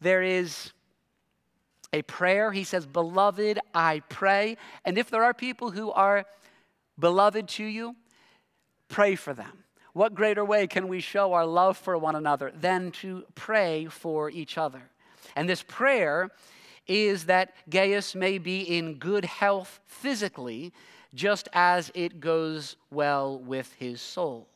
there 0.00 0.22
is 0.22 0.72
a 1.92 2.02
prayer. 2.02 2.52
He 2.52 2.64
says, 2.64 2.86
Beloved, 2.86 3.58
I 3.74 4.00
pray. 4.08 4.56
And 4.84 4.98
if 4.98 5.10
there 5.10 5.24
are 5.24 5.34
people 5.34 5.70
who 5.70 5.90
are 5.92 6.24
beloved 6.98 7.48
to 7.48 7.64
you, 7.64 7.96
pray 8.88 9.14
for 9.14 9.34
them. 9.34 9.64
What 9.92 10.14
greater 10.14 10.44
way 10.44 10.66
can 10.66 10.88
we 10.88 11.00
show 11.00 11.34
our 11.34 11.44
love 11.44 11.76
for 11.76 11.98
one 11.98 12.16
another 12.16 12.50
than 12.58 12.92
to 12.92 13.24
pray 13.34 13.86
for 13.86 14.30
each 14.30 14.56
other? 14.56 14.82
And 15.36 15.48
this 15.48 15.62
prayer 15.62 16.30
is 16.86 17.26
that 17.26 17.54
Gaius 17.68 18.14
may 18.14 18.38
be 18.38 18.62
in 18.62 18.94
good 18.94 19.24
health 19.24 19.80
physically, 19.84 20.72
just 21.14 21.48
as 21.52 21.92
it 21.94 22.20
goes 22.20 22.76
well 22.90 23.38
with 23.38 23.72
his 23.74 24.00
soul. 24.00 24.48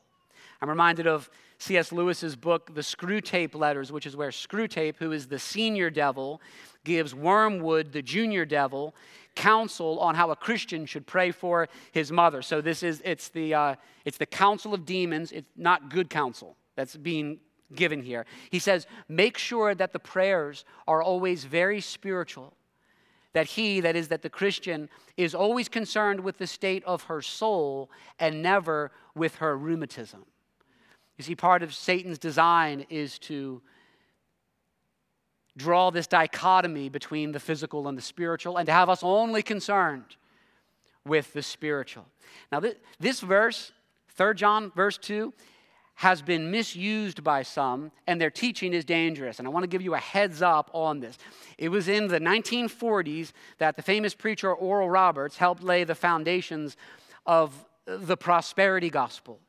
I'm 0.61 0.71
reminded 0.71 1.07
of 1.07 1.31
C.S. 1.59 1.93
Lewis's 1.93 2.35
book, 2.35 2.75
The 2.75 2.81
Screwtape 2.81 3.55
Letters, 3.55 3.93
which 3.93 4.07
is 4.07 4.17
where 4.17 4.31
Screwtape, 4.31 4.97
who 4.97 5.13
is 5.13 5.27
the 5.29 5.39
senior 5.39 5.91
devil, 5.91 6.41
gives 6.87 7.15
Wormwood, 7.15 7.93
the 7.93 8.01
junior 8.01 8.47
devil, 8.47 8.95
counsel 9.35 10.01
on 10.01 10.15
how 10.15 10.31
a 10.31 10.37
Christian 10.37 10.87
should 10.87 11.07
pray 11.07 11.31
for 11.31 11.69
his 11.93 12.11
mother. 12.11 12.41
So 12.41 12.63
this 12.63 12.83
is 12.83 13.03
it's 13.05 13.29
the 13.29 13.53
uh, 13.53 13.75
it's 14.07 14.17
the 14.17 14.25
counsel 14.25 14.73
of 14.73 14.87
demons. 14.87 15.33
It's 15.33 15.51
not 15.55 15.91
good 15.91 16.09
counsel 16.09 16.57
that's 16.75 16.97
being 16.97 17.41
given 17.75 18.03
here. 18.03 18.25
He 18.51 18.59
says, 18.59 18.87
make 19.09 19.37
sure 19.37 19.75
that 19.75 19.93
the 19.93 19.99
prayers 19.99 20.65
are 20.87 21.03
always 21.03 21.45
very 21.45 21.81
spiritual. 21.81 22.55
That 23.33 23.47
he, 23.47 23.81
that 23.81 23.97
is, 23.97 24.09
that 24.09 24.23
the 24.23 24.31
Christian, 24.31 24.89
is 25.17 25.35
always 25.35 25.69
concerned 25.69 26.21
with 26.21 26.39
the 26.39 26.47
state 26.47 26.83
of 26.85 27.03
her 27.05 27.21
soul 27.21 27.91
and 28.19 28.43
never 28.43 28.93
with 29.15 29.37
her 29.37 29.59
rheumatism. 29.59 30.25
You 31.19 31.25
see, 31.25 31.35
part 31.35 31.63
of 31.63 31.75
Satan's 31.75 32.19
design 32.19 32.87
is 32.89 33.19
to 33.21 33.61
draw 35.57 35.91
this 35.91 36.07
dichotomy 36.07 36.89
between 36.89 37.33
the 37.33 37.41
physical 37.41 37.89
and 37.89 37.97
the 37.97 38.03
spiritual 38.03 38.57
and 38.57 38.67
to 38.67 38.73
have 38.73 38.89
us 38.89 39.03
only 39.03 39.43
concerned 39.43 40.17
with 41.05 41.33
the 41.33 41.43
spiritual. 41.43 42.05
Now, 42.53 42.61
this, 42.61 42.75
this 42.99 43.21
verse, 43.21 43.73
3 44.17 44.35
John, 44.35 44.73
verse 44.75 44.99
2, 44.99 45.33
has 45.97 46.21
been 46.21 46.51
misused 46.51 47.25
by 47.25 47.43
some, 47.43 47.91
and 48.07 48.21
their 48.21 48.31
teaching 48.31 48.75
is 48.75 48.85
dangerous. 48.85 49.39
And 49.39 49.49
I 49.49 49.51
want 49.51 49.63
to 49.63 49.69
give 49.69 49.81
you 49.81 49.95
a 49.95 49.99
heads 49.99 50.43
up 50.43 50.71
on 50.75 51.01
this. 51.01 51.17
It 51.57 51.71
was 51.71 51.89
in 51.89 52.09
the 52.09 52.21
1940s 52.21 53.33
that 53.59 53.77
the 53.77 53.83
famous 53.83 54.15
preacher 54.15 54.53
Oral 54.53 54.91
Roberts 54.91 55.39
helped 55.39 55.63
lay 55.63 55.85
the 55.85 55.95
foundations 55.95 56.77
of 57.25 57.65
the 57.87 58.17
prosperity 58.17 58.91
gospel 58.91 59.41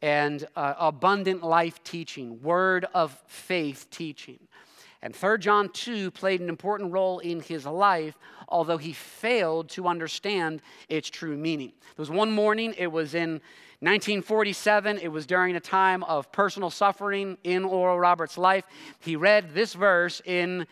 and 0.00 0.46
uh, 0.54 0.74
abundant 0.78 1.42
life 1.42 1.82
teaching, 1.82 2.40
word 2.42 2.86
of 2.94 3.20
faith 3.26 3.88
teaching. 3.90 4.38
And 5.02 5.14
3 5.14 5.38
John 5.38 5.68
2 5.68 6.10
played 6.10 6.40
an 6.40 6.48
important 6.48 6.92
role 6.92 7.20
in 7.20 7.40
his 7.40 7.66
life, 7.66 8.18
although 8.48 8.78
he 8.78 8.92
failed 8.92 9.68
to 9.70 9.86
understand 9.86 10.60
its 10.88 11.08
true 11.08 11.36
meaning. 11.36 11.72
There 11.96 12.02
was 12.02 12.10
one 12.10 12.32
morning, 12.32 12.74
it 12.76 12.88
was 12.88 13.14
in 13.14 13.40
1947, 13.80 14.98
it 14.98 15.08
was 15.08 15.24
during 15.24 15.54
a 15.54 15.60
time 15.60 16.02
of 16.04 16.32
personal 16.32 16.70
suffering 16.70 17.38
in 17.44 17.64
Oral 17.64 17.98
Roberts' 17.98 18.36
life. 18.36 18.64
He 18.98 19.14
read 19.14 19.54
this 19.54 19.74
verse 19.74 20.20
in 20.24 20.66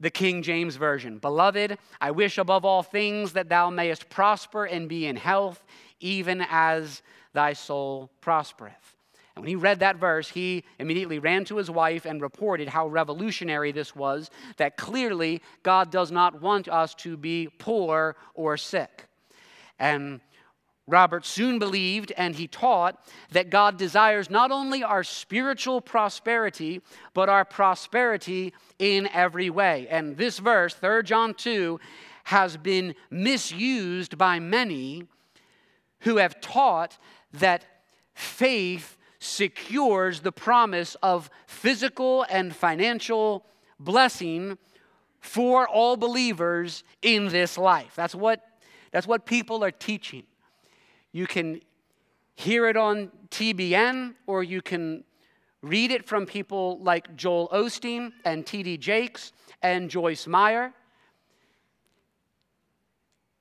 the 0.00 0.10
King 0.10 0.42
James 0.42 0.76
Version 0.76 1.18
Beloved, 1.18 1.78
I 2.00 2.10
wish 2.10 2.36
above 2.36 2.64
all 2.66 2.82
things 2.82 3.32
that 3.32 3.48
thou 3.48 3.70
mayest 3.70 4.10
prosper 4.10 4.66
and 4.66 4.88
be 4.88 5.06
in 5.06 5.16
health, 5.16 5.64
even 6.00 6.44
as 6.50 7.02
thy 7.32 7.54
soul 7.54 8.10
prospereth. 8.20 8.96
And 9.34 9.42
when 9.42 9.48
he 9.48 9.56
read 9.56 9.80
that 9.80 9.96
verse, 9.96 10.28
he 10.28 10.64
immediately 10.78 11.18
ran 11.18 11.44
to 11.46 11.56
his 11.56 11.70
wife 11.70 12.04
and 12.04 12.20
reported 12.20 12.68
how 12.68 12.86
revolutionary 12.86 13.72
this 13.72 13.96
was, 13.96 14.30
that 14.56 14.76
clearly 14.76 15.42
God 15.62 15.90
does 15.90 16.10
not 16.10 16.42
want 16.42 16.68
us 16.68 16.94
to 16.96 17.16
be 17.16 17.48
poor 17.58 18.16
or 18.34 18.56
sick. 18.56 19.08
And 19.78 20.20
Robert 20.86 21.24
soon 21.24 21.58
believed 21.58 22.12
and 22.16 22.34
he 22.34 22.48
taught 22.48 23.06
that 23.30 23.50
God 23.50 23.78
desires 23.78 24.28
not 24.28 24.50
only 24.50 24.82
our 24.82 25.04
spiritual 25.04 25.80
prosperity, 25.80 26.82
but 27.14 27.28
our 27.28 27.44
prosperity 27.44 28.52
in 28.78 29.08
every 29.08 29.48
way. 29.48 29.86
And 29.88 30.16
this 30.16 30.38
verse, 30.38 30.74
3 30.74 31.02
John 31.04 31.34
2, 31.34 31.80
has 32.24 32.56
been 32.56 32.94
misused 33.10 34.18
by 34.18 34.38
many 34.38 35.04
who 36.00 36.16
have 36.16 36.40
taught 36.40 36.98
that 37.32 37.64
faith 38.14 38.96
secures 39.22 40.20
the 40.20 40.32
promise 40.32 40.96
of 40.96 41.30
physical 41.46 42.26
and 42.28 42.54
financial 42.54 43.46
blessing 43.78 44.58
for 45.20 45.68
all 45.68 45.96
believers 45.96 46.82
in 47.02 47.28
this 47.28 47.56
life. 47.56 47.92
That's 47.94 48.16
what, 48.16 48.42
that's 48.90 49.06
what 49.06 49.24
people 49.24 49.62
are 49.62 49.70
teaching. 49.70 50.24
You 51.12 51.28
can 51.28 51.60
hear 52.34 52.66
it 52.66 52.76
on 52.76 53.12
TBN, 53.30 54.14
or 54.26 54.42
you 54.42 54.60
can 54.60 55.04
read 55.62 55.92
it 55.92 56.04
from 56.04 56.26
people 56.26 56.80
like 56.82 57.14
Joel 57.14 57.48
Osteen 57.52 58.10
and 58.24 58.44
T.D. 58.44 58.78
Jakes 58.78 59.32
and 59.62 59.88
Joyce 59.88 60.26
Meyer. 60.26 60.72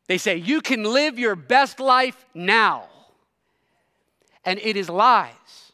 They 0.08 0.20
say, 0.20 0.36
You 0.36 0.62
can 0.62 0.84
live 0.84 1.18
your 1.18 1.36
best 1.36 1.80
life 1.80 2.24
now. 2.36 2.88
And 4.44 4.60
it 4.60 4.76
is 4.76 4.90
lies 4.90 5.71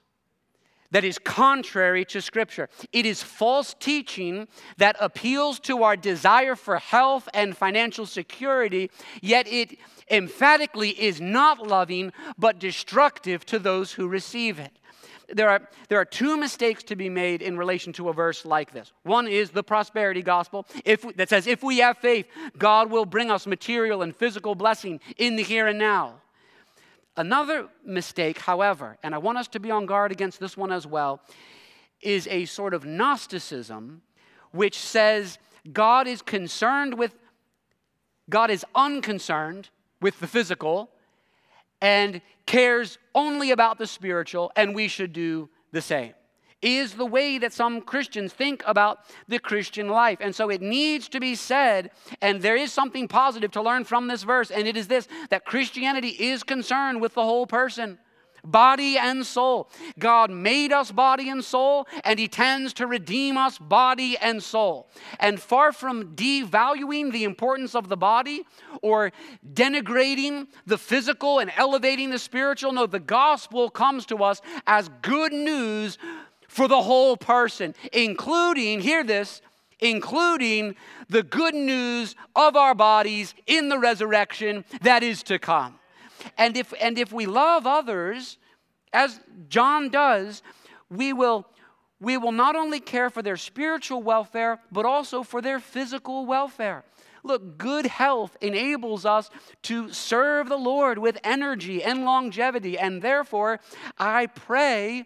that 0.92 1.04
is 1.04 1.20
contrary 1.20 2.06
to 2.06 2.22
Scripture. 2.22 2.70
It 2.92 3.06
is 3.06 3.22
false 3.24 3.76
teaching 3.80 4.48
that 4.78 4.96
appeals 5.00 5.60
to 5.62 5.84
our 5.84 5.96
desire 5.96 6.56
for 6.56 6.78
health 6.78 7.28
and 7.34 7.56
financial 7.56 8.06
security, 8.06 8.90
yet 9.22 9.48
it 9.48 9.78
emphatically 10.10 10.90
is 10.90 11.20
not 11.20 11.66
loving 11.66 12.14
but 12.38 12.60
destructive 12.60 13.46
to 13.48 13.60
those 13.60 13.92
who 13.94 14.08
receive 14.08 14.60
it. 14.60 14.72
There 15.30 15.50
are, 15.50 15.68
there 15.90 16.00
are 16.00 16.06
two 16.06 16.38
mistakes 16.38 16.84
to 16.84 16.96
be 16.96 17.10
made 17.10 17.42
in 17.42 17.58
relation 17.58 17.92
to 17.94 18.08
a 18.08 18.14
verse 18.14 18.46
like 18.46 18.72
this. 18.72 18.94
One 19.04 19.28
is 19.28 19.50
the 19.50 19.64
prosperity 19.64 20.22
gospel 20.22 20.66
if, 20.86 21.02
that 21.18 21.28
says, 21.28 21.48
if 21.48 21.62
we 21.62 21.80
have 21.80 21.98
faith, 21.98 22.28
God 22.58 22.90
will 22.90 23.06
bring 23.06 23.30
us 23.30 23.46
material 23.46 24.04
and 24.04 24.16
physical 24.16 24.56
blessing 24.56 25.02
in 25.18 25.36
the 25.36 25.44
here 25.44 25.68
and 25.68 25.78
now. 25.78 26.22
Another 27.18 27.68
mistake, 27.84 28.40
however, 28.40 28.98
and 29.02 29.16
I 29.16 29.18
want 29.18 29.40
us 29.40 29.48
to 29.50 29.60
be 29.60 29.72
on 29.72 29.88
guard 29.88 30.12
against 30.12 30.40
this 30.40 30.56
one 30.56 30.72
as 30.72 30.86
well, 30.86 31.20
is 32.02 32.28
a 32.28 32.46
sort 32.46 32.76
of 32.76 32.86
Gnosticism 32.86 34.04
which 34.52 34.78
says 34.78 35.40
God 35.74 36.08
is 36.08 36.22
concerned 36.22 36.94
with, 36.94 37.16
God 38.30 38.52
is 38.52 38.64
unconcerned 38.76 39.70
with 40.00 40.20
the 40.20 40.28
physical 40.28 40.92
and 41.82 42.22
cares 42.46 42.98
only 43.14 43.52
about 43.52 43.78
the 43.78 43.88
spiritual, 43.88 44.52
and 44.56 44.74
we 44.74 44.88
should 44.88 45.12
do 45.12 45.50
the 45.72 45.82
same 45.82 46.14
is 46.62 46.94
the 46.94 47.06
way 47.06 47.38
that 47.38 47.54
some 47.54 47.82
Christians 47.82 48.34
think 48.34 48.64
about 48.66 49.00
the 49.28 49.40
Christian 49.40 49.90
life. 49.90 50.18
And 50.22 50.36
so 50.36 50.50
it 50.50 50.62
needs 50.62 51.08
to 51.10 51.20
be 51.20 51.36
said, 51.36 51.92
and 52.22 52.42
there 52.42 52.56
is 52.56 52.72
something 52.72 53.08
positive 53.08 53.52
to 53.52 53.62
learn 53.62 53.84
from 53.84 54.08
this 54.08 54.24
verse, 54.24 54.50
and 54.50 54.68
it 54.68 54.76
is 54.76 54.88
this 54.88 55.08
that 55.30 55.46
Christianity 55.46 56.10
is 56.10 56.44
concerned 56.44 57.02
with 57.02 57.14
the 57.14 57.24
whole 57.24 57.48
person. 57.48 58.00
Body 58.44 58.98
and 58.98 59.26
soul. 59.26 59.70
God 60.00 60.32
made 60.32 60.72
us 60.72 60.92
body 60.92 61.30
and 61.30 61.44
soul, 61.44 61.86
and 62.06 62.18
He 62.18 62.30
tends 62.30 62.72
to 62.74 62.88
redeem 62.88 63.36
us 63.36 63.58
body 63.58 64.18
and 64.18 64.42
soul. 64.42 64.88
And 65.20 65.40
far 65.40 65.74
from 65.74 66.16
devaluing 66.16 67.12
the 67.12 67.26
importance 67.26 67.76
of 67.76 67.90
the 67.90 67.98
body 67.98 68.44
or 68.82 69.12
denigrating 69.54 70.48
the 70.66 70.78
physical 70.78 71.40
and 71.40 71.52
elevating 71.58 72.10
the 72.10 72.20
spiritual, 72.20 72.72
no, 72.72 72.86
the 72.86 73.00
gospel 73.00 73.70
comes 73.70 74.06
to 74.06 74.24
us 74.24 74.42
as 74.66 74.90
good 75.02 75.34
news 75.34 75.98
for 76.48 76.68
the 76.68 76.82
whole 76.82 77.18
person, 77.18 77.76
including, 77.92 78.80
hear 78.80 79.04
this, 79.04 79.42
including 79.80 80.76
the 81.10 81.24
good 81.24 81.54
news 81.54 82.16
of 82.36 82.56
our 82.56 82.74
bodies 82.74 83.34
in 83.46 83.70
the 83.70 83.78
resurrection 83.78 84.66
that 84.82 85.04
is 85.04 85.24
to 85.24 85.38
come. 85.38 85.80
And 86.38 86.58
if, 86.58 86.74
and 86.82 86.98
if 86.98 87.12
we 87.12 87.26
love 87.26 87.68
others, 87.68 88.38
as 88.92 89.20
John 89.50 89.90
does, 89.90 90.42
we 90.90 91.14
will, 91.14 91.46
we 92.00 92.18
will 92.18 92.32
not 92.32 92.56
only 92.56 92.80
care 92.80 93.10
for 93.10 93.22
their 93.22 93.38
spiritual 93.38 94.02
welfare, 94.02 94.60
but 94.72 94.86
also 94.86 95.24
for 95.24 95.42
their 95.42 95.60
physical 95.60 96.26
welfare. 96.26 96.84
Look, 97.24 97.58
good 97.58 97.86
health 97.86 98.38
enables 98.42 99.06
us 99.06 99.30
to 99.64 99.92
serve 99.92 100.50
the 100.50 100.58
Lord 100.58 100.98
with 100.98 101.20
energy 101.24 101.84
and 101.84 102.06
longevity. 102.06 102.80
And 102.80 103.02
therefore, 103.02 103.60
I 104.00 104.28
pray 104.28 105.06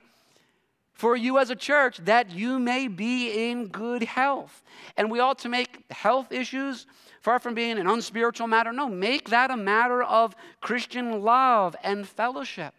for 1.02 1.16
you 1.16 1.40
as 1.40 1.50
a 1.50 1.56
church 1.56 1.98
that 2.06 2.30
you 2.30 2.60
may 2.60 2.88
be 2.88 3.50
in 3.50 3.70
good 3.70 4.04
health. 4.04 4.62
And 4.96 5.10
we 5.10 5.20
ought 5.20 5.40
to 5.40 5.50
make 5.50 5.84
health 5.90 6.32
issues 6.32 6.86
far 7.22 7.40
from 7.40 7.56
being 7.56 7.80
an 7.80 7.88
unspiritual 7.88 8.46
matter. 8.46 8.72
No, 8.72 8.88
make 8.88 9.32
that 9.32 9.50
a 9.50 9.58
matter 9.58 10.04
of 10.04 10.36
Christian 10.62 11.24
love 11.24 11.76
and 11.84 12.08
fellowship. 12.08 12.76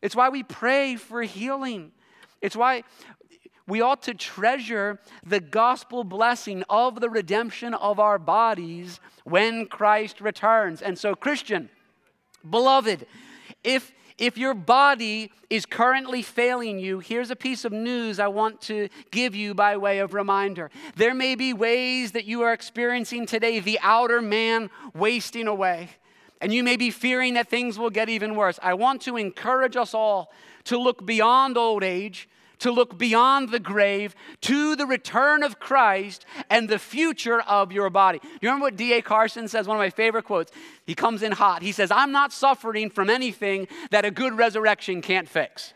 It's 0.00 0.14
why 0.14 0.28
we 0.28 0.44
pray 0.44 0.94
for 0.94 1.20
healing. 1.22 1.90
It's 2.40 2.54
why 2.54 2.84
we 3.66 3.80
ought 3.80 4.02
to 4.02 4.14
treasure 4.14 5.00
the 5.26 5.40
gospel 5.40 6.04
blessing 6.04 6.62
of 6.70 7.00
the 7.00 7.10
redemption 7.10 7.74
of 7.74 7.98
our 7.98 8.20
bodies 8.20 9.00
when 9.24 9.66
Christ 9.66 10.20
returns. 10.20 10.80
And 10.80 10.96
so, 10.96 11.16
Christian, 11.16 11.70
beloved, 12.48 13.04
if 13.64 13.92
If 14.22 14.38
your 14.38 14.54
body 14.54 15.32
is 15.50 15.66
currently 15.66 16.22
failing 16.22 16.78
you, 16.78 17.00
here's 17.00 17.32
a 17.32 17.34
piece 17.34 17.64
of 17.64 17.72
news 17.72 18.20
I 18.20 18.28
want 18.28 18.60
to 18.60 18.88
give 19.10 19.34
you 19.34 19.52
by 19.52 19.76
way 19.76 19.98
of 19.98 20.14
reminder. 20.14 20.70
There 20.94 21.12
may 21.12 21.34
be 21.34 21.52
ways 21.52 22.12
that 22.12 22.24
you 22.24 22.42
are 22.42 22.52
experiencing 22.52 23.26
today 23.26 23.58
the 23.58 23.80
outer 23.82 24.22
man 24.22 24.70
wasting 24.94 25.48
away, 25.48 25.88
and 26.40 26.54
you 26.54 26.62
may 26.62 26.76
be 26.76 26.92
fearing 26.92 27.34
that 27.34 27.50
things 27.50 27.80
will 27.80 27.90
get 27.90 28.08
even 28.08 28.36
worse. 28.36 28.60
I 28.62 28.74
want 28.74 29.02
to 29.02 29.16
encourage 29.16 29.74
us 29.74 29.92
all 29.92 30.30
to 30.66 30.78
look 30.78 31.04
beyond 31.04 31.58
old 31.58 31.82
age 31.82 32.28
to 32.62 32.70
look 32.70 32.96
beyond 32.96 33.50
the 33.50 33.58
grave 33.58 34.14
to 34.40 34.76
the 34.76 34.86
return 34.86 35.42
of 35.42 35.58
Christ 35.58 36.24
and 36.48 36.68
the 36.68 36.78
future 36.78 37.40
of 37.40 37.72
your 37.72 37.90
body. 37.90 38.20
Do 38.20 38.28
you 38.40 38.48
remember 38.48 38.66
what 38.66 38.76
D.A. 38.76 39.02
Carson 39.02 39.48
says? 39.48 39.66
One 39.66 39.76
of 39.76 39.80
my 39.80 39.90
favorite 39.90 40.24
quotes. 40.24 40.52
He 40.86 40.94
comes 40.94 41.24
in 41.24 41.32
hot. 41.32 41.62
He 41.62 41.72
says, 41.72 41.90
I'm 41.90 42.12
not 42.12 42.32
suffering 42.32 42.88
from 42.88 43.10
anything 43.10 43.66
that 43.90 44.04
a 44.04 44.12
good 44.12 44.34
resurrection 44.38 45.02
can't 45.02 45.28
fix. 45.28 45.74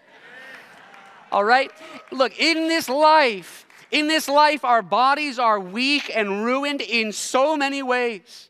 All 1.32 1.42
right? 1.42 1.72
Look, 2.12 2.38
in 2.38 2.68
this 2.68 2.88
life, 2.88 3.66
in 3.90 4.06
this 4.06 4.28
life, 4.28 4.64
our 4.64 4.82
bodies 4.82 5.40
are 5.40 5.58
weak 5.58 6.08
and 6.14 6.44
ruined 6.44 6.82
in 6.82 7.10
so 7.10 7.56
many 7.56 7.82
ways. 7.82 8.48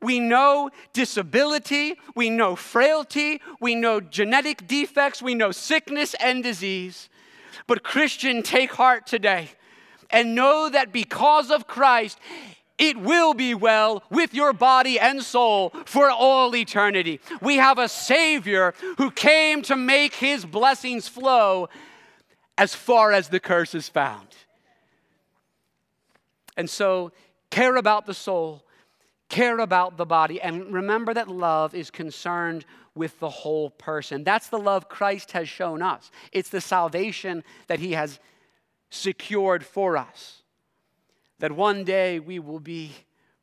We 0.00 0.20
know 0.20 0.70
disability, 0.92 1.94
we 2.14 2.30
know 2.30 2.54
frailty, 2.54 3.40
we 3.60 3.74
know 3.74 4.00
genetic 4.00 4.66
defects, 4.68 5.20
we 5.20 5.34
know 5.34 5.50
sickness 5.50 6.14
and 6.20 6.42
disease. 6.42 7.08
But, 7.66 7.82
Christian, 7.82 8.42
take 8.42 8.72
heart 8.72 9.06
today 9.06 9.50
and 10.10 10.34
know 10.34 10.68
that 10.68 10.92
because 10.92 11.50
of 11.50 11.66
Christ, 11.66 12.18
it 12.78 12.96
will 12.96 13.34
be 13.34 13.54
well 13.54 14.02
with 14.10 14.34
your 14.34 14.52
body 14.52 14.98
and 14.98 15.22
soul 15.22 15.70
for 15.84 16.10
all 16.10 16.54
eternity. 16.54 17.20
We 17.40 17.56
have 17.56 17.78
a 17.78 17.88
Savior 17.88 18.74
who 18.98 19.10
came 19.10 19.62
to 19.62 19.76
make 19.76 20.14
his 20.14 20.44
blessings 20.44 21.08
flow 21.08 21.68
as 22.58 22.74
far 22.74 23.12
as 23.12 23.28
the 23.28 23.40
curse 23.40 23.74
is 23.74 23.88
found. 23.88 24.28
And 26.56 26.68
so, 26.68 27.12
care 27.50 27.76
about 27.76 28.06
the 28.06 28.14
soul, 28.14 28.64
care 29.28 29.58
about 29.58 29.96
the 29.96 30.04
body, 30.04 30.40
and 30.40 30.72
remember 30.72 31.14
that 31.14 31.28
love 31.28 31.74
is 31.74 31.90
concerned 31.90 32.64
with 32.94 33.18
the 33.20 33.30
whole 33.30 33.70
person. 33.70 34.24
That's 34.24 34.48
the 34.48 34.58
love 34.58 34.88
Christ 34.88 35.32
has 35.32 35.48
shown 35.48 35.82
us. 35.82 36.10
It's 36.32 36.50
the 36.50 36.60
salvation 36.60 37.42
that 37.66 37.78
he 37.78 37.92
has 37.92 38.18
secured 38.90 39.64
for 39.64 39.96
us. 39.96 40.42
That 41.38 41.52
one 41.52 41.84
day 41.84 42.20
we 42.20 42.38
will 42.38 42.60
be 42.60 42.92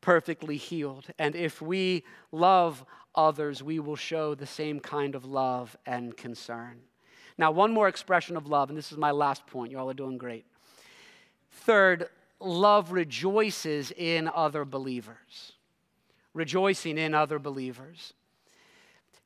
perfectly 0.01 0.57
healed. 0.57 1.07
And 1.17 1.35
if 1.35 1.61
we 1.61 2.03
love 2.31 2.85
others, 3.15 3.61
we 3.63 3.79
will 3.79 3.95
show 3.95 4.35
the 4.35 4.45
same 4.45 4.79
kind 4.79 5.15
of 5.15 5.25
love 5.25 5.75
and 5.85 6.15
concern. 6.15 6.79
Now, 7.37 7.51
one 7.51 7.71
more 7.71 7.87
expression 7.87 8.37
of 8.37 8.47
love, 8.47 8.69
and 8.69 8.77
this 8.77 8.91
is 8.91 8.97
my 8.97 9.11
last 9.11 9.47
point. 9.47 9.71
You 9.71 9.79
all 9.79 9.89
are 9.89 9.93
doing 9.93 10.17
great. 10.17 10.45
Third, 11.51 12.09
love 12.39 12.91
rejoices 12.91 13.91
in 13.91 14.29
other 14.33 14.65
believers. 14.65 15.53
Rejoicing 16.33 16.97
in 16.97 17.13
other 17.13 17.39
believers. 17.39 18.13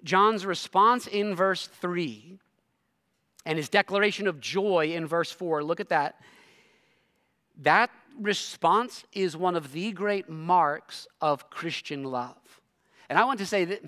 John's 0.03 0.45
response 0.45 1.07
in 1.07 1.35
verse 1.35 1.67
3 1.67 2.39
and 3.45 3.57
his 3.57 3.69
declaration 3.69 4.27
of 4.27 4.39
joy 4.39 4.91
in 4.93 5.05
verse 5.05 5.31
4, 5.31 5.63
look 5.63 5.79
at 5.79 5.89
that. 5.89 6.15
That 7.61 7.89
response 8.19 9.03
is 9.11 9.35
one 9.35 9.55
of 9.55 9.71
the 9.71 9.91
great 9.91 10.29
marks 10.29 11.07
of 11.21 11.49
Christian 11.49 12.03
love. 12.03 12.37
And 13.09 13.19
I 13.19 13.25
want 13.25 13.39
to 13.39 13.45
say 13.45 13.65
that 13.65 13.81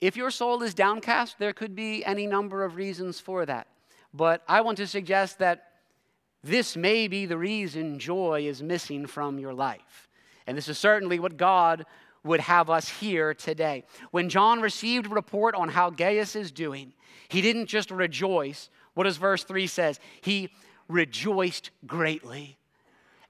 if 0.00 0.16
your 0.16 0.30
soul 0.30 0.62
is 0.62 0.74
downcast, 0.74 1.38
there 1.38 1.52
could 1.52 1.74
be 1.74 2.04
any 2.04 2.26
number 2.26 2.64
of 2.64 2.76
reasons 2.76 3.20
for 3.20 3.46
that. 3.46 3.68
But 4.12 4.42
I 4.48 4.60
want 4.60 4.76
to 4.78 4.86
suggest 4.86 5.38
that 5.38 5.68
this 6.42 6.76
may 6.76 7.08
be 7.08 7.26
the 7.26 7.38
reason 7.38 7.98
joy 7.98 8.46
is 8.46 8.62
missing 8.62 9.06
from 9.06 9.38
your 9.38 9.54
life. 9.54 10.08
And 10.46 10.56
this 10.56 10.68
is 10.68 10.78
certainly 10.78 11.18
what 11.18 11.36
God 11.36 11.86
would 12.24 12.40
have 12.40 12.70
us 12.70 12.88
here 12.88 13.34
today. 13.34 13.84
When 14.10 14.28
John 14.28 14.60
received 14.60 15.06
a 15.06 15.10
report 15.10 15.54
on 15.54 15.68
how 15.68 15.90
Gaius 15.90 16.34
is 16.34 16.50
doing, 16.50 16.92
he 17.28 17.40
didn't 17.40 17.66
just 17.66 17.90
rejoice. 17.90 18.70
What 18.94 19.04
does 19.04 19.18
verse 19.18 19.44
3 19.44 19.66
says? 19.66 20.00
He 20.22 20.50
rejoiced 20.88 21.70
greatly. 21.86 22.56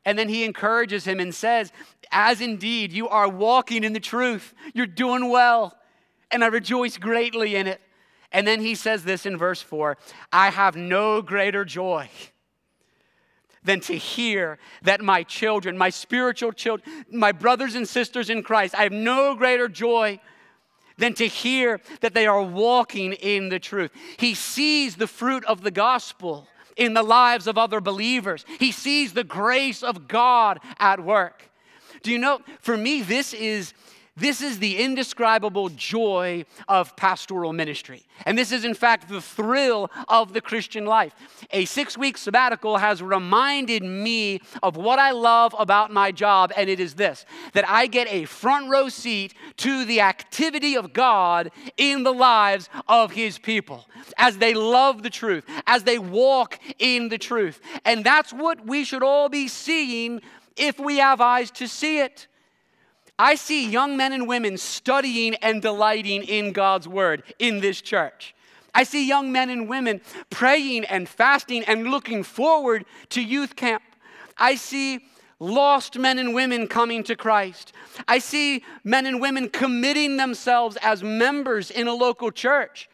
And 0.04 0.18
then 0.18 0.28
he 0.28 0.44
encourages 0.44 1.04
him 1.04 1.18
and 1.18 1.35
says, 1.35 1.72
As 2.12 2.40
indeed 2.40 2.92
you 2.92 3.09
are 3.09 3.28
walking 3.28 3.85
in 3.85 3.92
the 3.92 4.00
truth, 4.00 4.54
you're 4.74 4.87
doing 4.87 5.30
well, 5.30 5.76
and 6.30 6.44
I 6.44 6.48
rejoice 6.48 6.98
greatly 6.98 7.57
in 7.57 7.66
it. 7.66 7.80
And 8.30 8.46
then 8.46 8.61
he 8.61 8.74
says 8.74 9.04
this 9.04 9.26
in 9.26 9.37
verse 9.37 9.62
4 9.62 9.96
I 10.33 10.50
have 10.50 10.76
no 10.76 11.22
greater 11.22 11.64
joy 11.64 12.09
than 13.64 13.81
to 13.81 13.96
hear 13.96 14.59
that 14.83 15.00
my 15.00 15.22
children, 15.22 15.77
my 15.77 15.90
spiritual 15.90 16.53
children, 16.53 17.05
my 17.11 17.33
brothers 17.33 17.74
and 17.74 17.88
sisters 17.88 18.31
in 18.31 18.42
Christ, 18.42 18.74
I 18.74 18.83
have 18.83 18.92
no 18.92 19.35
greater 19.35 19.68
joy 19.68 20.20
than 20.98 21.14
to 21.14 21.27
hear 21.27 21.81
that 22.00 22.14
they 22.14 22.27
are 22.27 22.42
walking 22.42 23.14
in 23.14 23.48
the 23.48 23.59
truth. 23.59 23.90
He 24.18 24.35
sees 24.35 24.96
the 24.96 25.07
fruit 25.07 25.44
of 25.46 25.62
the 25.62 25.70
gospel 25.70 26.46
in 26.77 26.94
the 26.94 27.03
lives 27.03 27.46
of 27.46 27.57
other 27.57 27.81
believers, 27.81 28.44
he 28.59 28.72
sees 28.72 29.12
the 29.12 29.24
grace 29.24 29.83
of 29.83 30.09
God 30.09 30.59
at 30.79 30.98
work. 30.98 31.50
Do 32.03 32.11
you 32.11 32.18
know, 32.18 32.40
for 32.61 32.77
me, 32.77 33.00
this 33.00 33.33
is 33.33 33.72
this 34.16 34.40
is 34.40 34.61
the 34.61 34.79
indescribable 34.79 35.70
joy 35.70 36.44
of 36.68 36.94
pastoral 36.94 37.53
ministry. 37.53 38.05
And 38.24 38.38
this 38.38 38.53
is, 38.53 38.64
in 38.64 38.74
fact, 38.74 39.09
the 39.09 39.20
thrill 39.20 39.90
of 40.07 40.33
the 40.33 40.40
Christian 40.40 40.87
life. 40.87 41.12
A 41.50 41.64
six 41.64 41.98
week 41.98 42.16
sabbatical 42.16 42.77
has 42.77 43.03
reminded 43.03 43.83
me 43.83 44.40
of 44.62 44.77
what 44.77 45.00
I 45.00 45.11
love 45.11 45.53
about 45.59 45.92
my 45.92 46.12
job, 46.12 46.53
and 46.57 46.70
it 46.70 46.79
is 46.79 46.94
this 46.94 47.27
that 47.55 47.68
I 47.68 47.88
get 47.88 48.07
a 48.09 48.24
front 48.27 48.70
row 48.70 48.88
seat 48.88 49.35
to 49.59 49.85
the 49.85 50.00
activity 50.00 50.77
of 50.77 50.92
God 50.92 51.50
in 51.77 52.05
the 52.05 52.14
lives 52.14 52.68
of 52.87 53.11
His 53.11 53.38
people 53.38 53.85
as 54.16 54.38
they 54.38 54.55
love 54.55 55.03
the 55.03 55.11
truth, 55.11 55.44
as 55.66 55.83
they 55.83 55.98
walk 55.98 56.61
in 56.79 57.09
the 57.09 57.18
truth. 57.18 57.61
And 57.85 58.05
that's 58.05 58.33
what 58.33 58.64
we 58.64 58.85
should 58.85 59.03
all 59.03 59.29
be 59.29 59.48
seeing 59.48 60.20
if 60.57 60.79
we 60.79 60.98
have 60.98 61.20
eyes 61.20 61.50
to 61.53 61.66
see 61.66 61.98
it. 61.98 62.29
I 63.18 63.37
see 63.37 63.68
young 63.68 63.96
men 63.96 64.12
and 64.12 64.27
women 64.27 64.57
studying 64.59 65.35
and 65.37 65.62
delighting 65.62 66.24
in 66.24 66.53
God's 66.53 66.88
word 66.88 67.22
in 67.38 67.61
this 67.61 67.81
church. 67.81 68.35
I 68.74 68.83
see 68.83 69.07
young 69.07 69.31
men 69.31 69.50
and 69.50 69.68
women 69.68 70.00
praying 70.31 70.85
and 70.87 71.09
fasting 71.09 71.62
and 71.64 71.87
looking 71.88 72.24
forward 72.24 72.85
to 73.11 73.22
youth 73.22 73.55
camp. 73.55 73.83
I 74.37 74.57
see 74.57 75.00
lost 75.38 75.96
men 75.96 76.18
and 76.18 76.35
women 76.35 76.66
coming 76.66 77.05
to 77.05 77.14
Christ. 77.14 77.72
I 78.09 78.18
see 78.18 78.64
men 78.83 79.07
and 79.07 79.20
women 79.20 79.48
committing 79.48 80.16
themselves 80.16 80.77
as 80.83 81.05
members 81.05 81.70
in 81.70 81.87
a 81.87 81.94
local 81.94 82.33
church. 82.33 82.88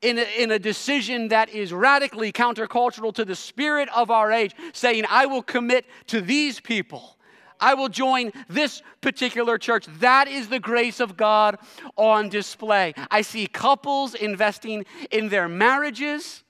In 0.00 0.18
a, 0.18 0.42
in 0.42 0.52
a, 0.52 0.60
decision 0.60 1.26
that 1.28 1.48
is 1.48 1.72
radically 1.72 2.30
countercultural 2.30 3.12
to 3.14 3.24
the 3.24 3.34
spirit 3.34 3.88
of 3.96 4.12
our 4.12 4.30
age, 4.30 4.54
saying, 4.72 5.04
I 5.10 5.26
will 5.26 5.42
commit 5.42 5.86
to 6.06 6.20
these 6.20 6.60
people 6.60 7.17
I 7.60 7.74
will 7.74 7.88
join 7.88 8.32
this 8.48 8.82
particular 9.00 9.58
church. 9.58 9.86
That 10.00 10.28
is 10.28 10.48
the 10.48 10.60
grace 10.60 11.00
of 11.00 11.16
God 11.16 11.58
on 11.96 12.28
display. 12.28 12.94
I 13.10 13.22
see 13.22 13.46
couples 13.46 14.14
investing 14.14 14.84
in 15.10 15.28
their 15.28 15.48
marriages. 15.48 16.44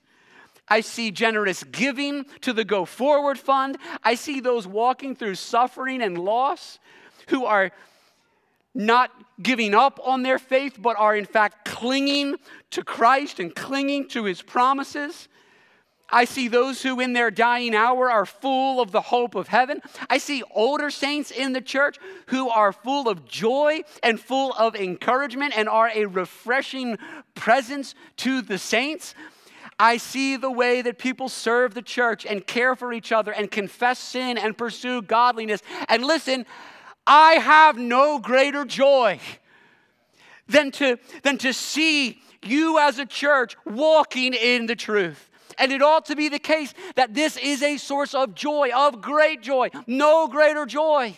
I 0.67 0.81
see 0.81 1.11
generous 1.11 1.63
giving 1.63 2.25
to 2.41 2.53
the 2.53 2.63
Go 2.63 2.85
Forward 2.85 3.39
Fund. 3.39 3.77
I 4.03 4.15
see 4.15 4.39
those 4.39 4.67
walking 4.67 5.15
through 5.15 5.35
suffering 5.35 6.01
and 6.01 6.17
loss 6.17 6.79
who 7.27 7.45
are 7.45 7.71
not 8.75 9.11
giving 9.41 9.73
up 9.73 9.99
on 10.03 10.21
their 10.21 10.37
faith, 10.37 10.77
but 10.79 10.95
are 10.97 11.15
in 11.15 11.25
fact 11.25 11.65
clinging 11.65 12.35
to 12.71 12.83
Christ 12.83 13.39
and 13.39 13.53
clinging 13.55 14.07
to 14.09 14.25
his 14.25 14.41
promises. 14.41 15.27
I 16.11 16.25
see 16.25 16.47
those 16.47 16.81
who 16.81 16.99
in 16.99 17.13
their 17.13 17.31
dying 17.31 17.75
hour 17.75 18.09
are 18.11 18.25
full 18.25 18.81
of 18.81 18.91
the 18.91 19.01
hope 19.01 19.35
of 19.35 19.47
heaven. 19.47 19.81
I 20.09 20.17
see 20.17 20.43
older 20.51 20.89
saints 20.89 21.31
in 21.31 21.53
the 21.53 21.61
church 21.61 21.97
who 22.27 22.49
are 22.49 22.73
full 22.73 23.07
of 23.07 23.25
joy 23.25 23.83
and 24.01 24.19
full 24.19 24.53
of 24.53 24.75
encouragement 24.75 25.57
and 25.57 25.69
are 25.69 25.91
a 25.93 26.05
refreshing 26.05 26.97
presence 27.35 27.95
to 28.17 28.41
the 28.41 28.57
saints. 28.57 29.13
I 29.79 29.97
see 29.97 30.35
the 30.35 30.51
way 30.51 30.81
that 30.81 30.97
people 30.97 31.29
serve 31.29 31.73
the 31.73 31.81
church 31.81 32.25
and 32.25 32.45
care 32.45 32.75
for 32.75 32.91
each 32.91 33.11
other 33.11 33.31
and 33.31 33.49
confess 33.49 33.99
sin 33.99 34.37
and 34.37 34.57
pursue 34.57 35.01
godliness. 35.01 35.61
And 35.87 36.03
listen, 36.03 36.45
I 37.07 37.33
have 37.33 37.77
no 37.77 38.19
greater 38.19 38.65
joy 38.65 39.19
than 40.47 40.71
to, 40.71 40.97
than 41.23 41.37
to 41.39 41.53
see 41.53 42.21
you 42.43 42.79
as 42.79 42.99
a 42.99 43.05
church 43.05 43.55
walking 43.65 44.33
in 44.33 44.65
the 44.65 44.75
truth. 44.75 45.28
And 45.59 45.71
it 45.71 45.81
ought 45.81 46.05
to 46.05 46.15
be 46.15 46.29
the 46.29 46.39
case 46.39 46.73
that 46.95 47.13
this 47.13 47.37
is 47.37 47.61
a 47.61 47.77
source 47.77 48.13
of 48.13 48.33
joy, 48.33 48.71
of 48.75 49.01
great 49.01 49.41
joy, 49.41 49.69
no 49.85 50.27
greater 50.27 50.65
joy 50.65 51.17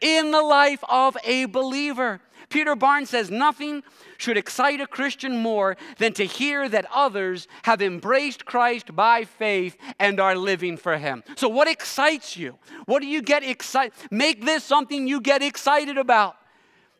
in 0.00 0.30
the 0.30 0.42
life 0.42 0.84
of 0.88 1.16
a 1.24 1.46
believer. 1.46 2.20
Peter 2.50 2.76
Barnes 2.76 3.08
says 3.08 3.30
nothing 3.30 3.82
should 4.18 4.36
excite 4.36 4.80
a 4.80 4.86
Christian 4.86 5.38
more 5.38 5.76
than 5.96 6.12
to 6.12 6.24
hear 6.24 6.68
that 6.68 6.86
others 6.92 7.48
have 7.62 7.80
embraced 7.80 8.44
Christ 8.44 8.94
by 8.94 9.24
faith 9.24 9.76
and 9.98 10.20
are 10.20 10.36
living 10.36 10.76
for 10.76 10.98
him. 10.98 11.22
So, 11.36 11.48
what 11.48 11.66
excites 11.66 12.36
you? 12.36 12.58
What 12.84 13.00
do 13.00 13.06
you 13.06 13.22
get 13.22 13.42
excited? 13.42 13.94
Make 14.10 14.44
this 14.44 14.64
something 14.64 15.08
you 15.08 15.20
get 15.20 15.42
excited 15.42 15.96
about. 15.96 16.36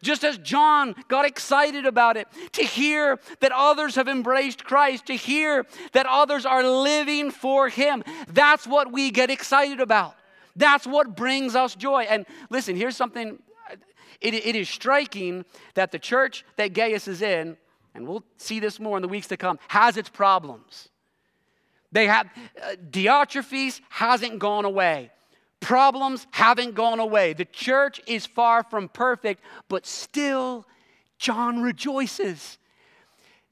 Just 0.02 0.24
as 0.24 0.36
John 0.38 0.94
got 1.08 1.24
excited 1.24 1.86
about 1.86 2.16
it, 2.16 2.28
to 2.52 2.62
hear 2.62 3.20
that 3.40 3.52
others 3.54 3.94
have 3.94 4.08
embraced 4.08 4.64
Christ, 4.64 5.06
to 5.06 5.14
hear 5.14 5.64
that 5.92 6.06
others 6.06 6.44
are 6.44 6.64
living 6.64 7.30
for 7.30 7.68
Him. 7.68 8.02
That's 8.28 8.66
what 8.66 8.92
we 8.92 9.10
get 9.10 9.30
excited 9.30 9.80
about. 9.80 10.16
That's 10.56 10.86
what 10.86 11.16
brings 11.16 11.54
us 11.54 11.74
joy. 11.74 12.06
And 12.08 12.26
listen, 12.50 12.76
here's 12.76 12.96
something 12.96 13.38
it, 14.20 14.34
it 14.34 14.56
is 14.56 14.68
striking 14.68 15.44
that 15.74 15.90
the 15.90 15.98
church 15.98 16.44
that 16.56 16.72
Gaius 16.72 17.08
is 17.08 17.22
in, 17.22 17.56
and 17.94 18.06
we'll 18.06 18.24
see 18.36 18.60
this 18.60 18.78
more 18.78 18.96
in 18.96 19.02
the 19.02 19.08
weeks 19.08 19.26
to 19.28 19.36
come, 19.36 19.58
has 19.68 19.96
its 19.96 20.08
problems. 20.08 20.88
They 21.90 22.06
have, 22.06 22.28
uh, 22.62 22.76
Diotrephes 22.90 23.80
hasn't 23.90 24.38
gone 24.38 24.64
away. 24.64 25.10
Problems 25.62 26.26
haven't 26.32 26.74
gone 26.74 26.98
away. 26.98 27.32
The 27.32 27.44
church 27.44 28.00
is 28.08 28.26
far 28.26 28.64
from 28.64 28.88
perfect, 28.88 29.42
but 29.68 29.86
still, 29.86 30.66
John 31.18 31.62
rejoices. 31.62 32.58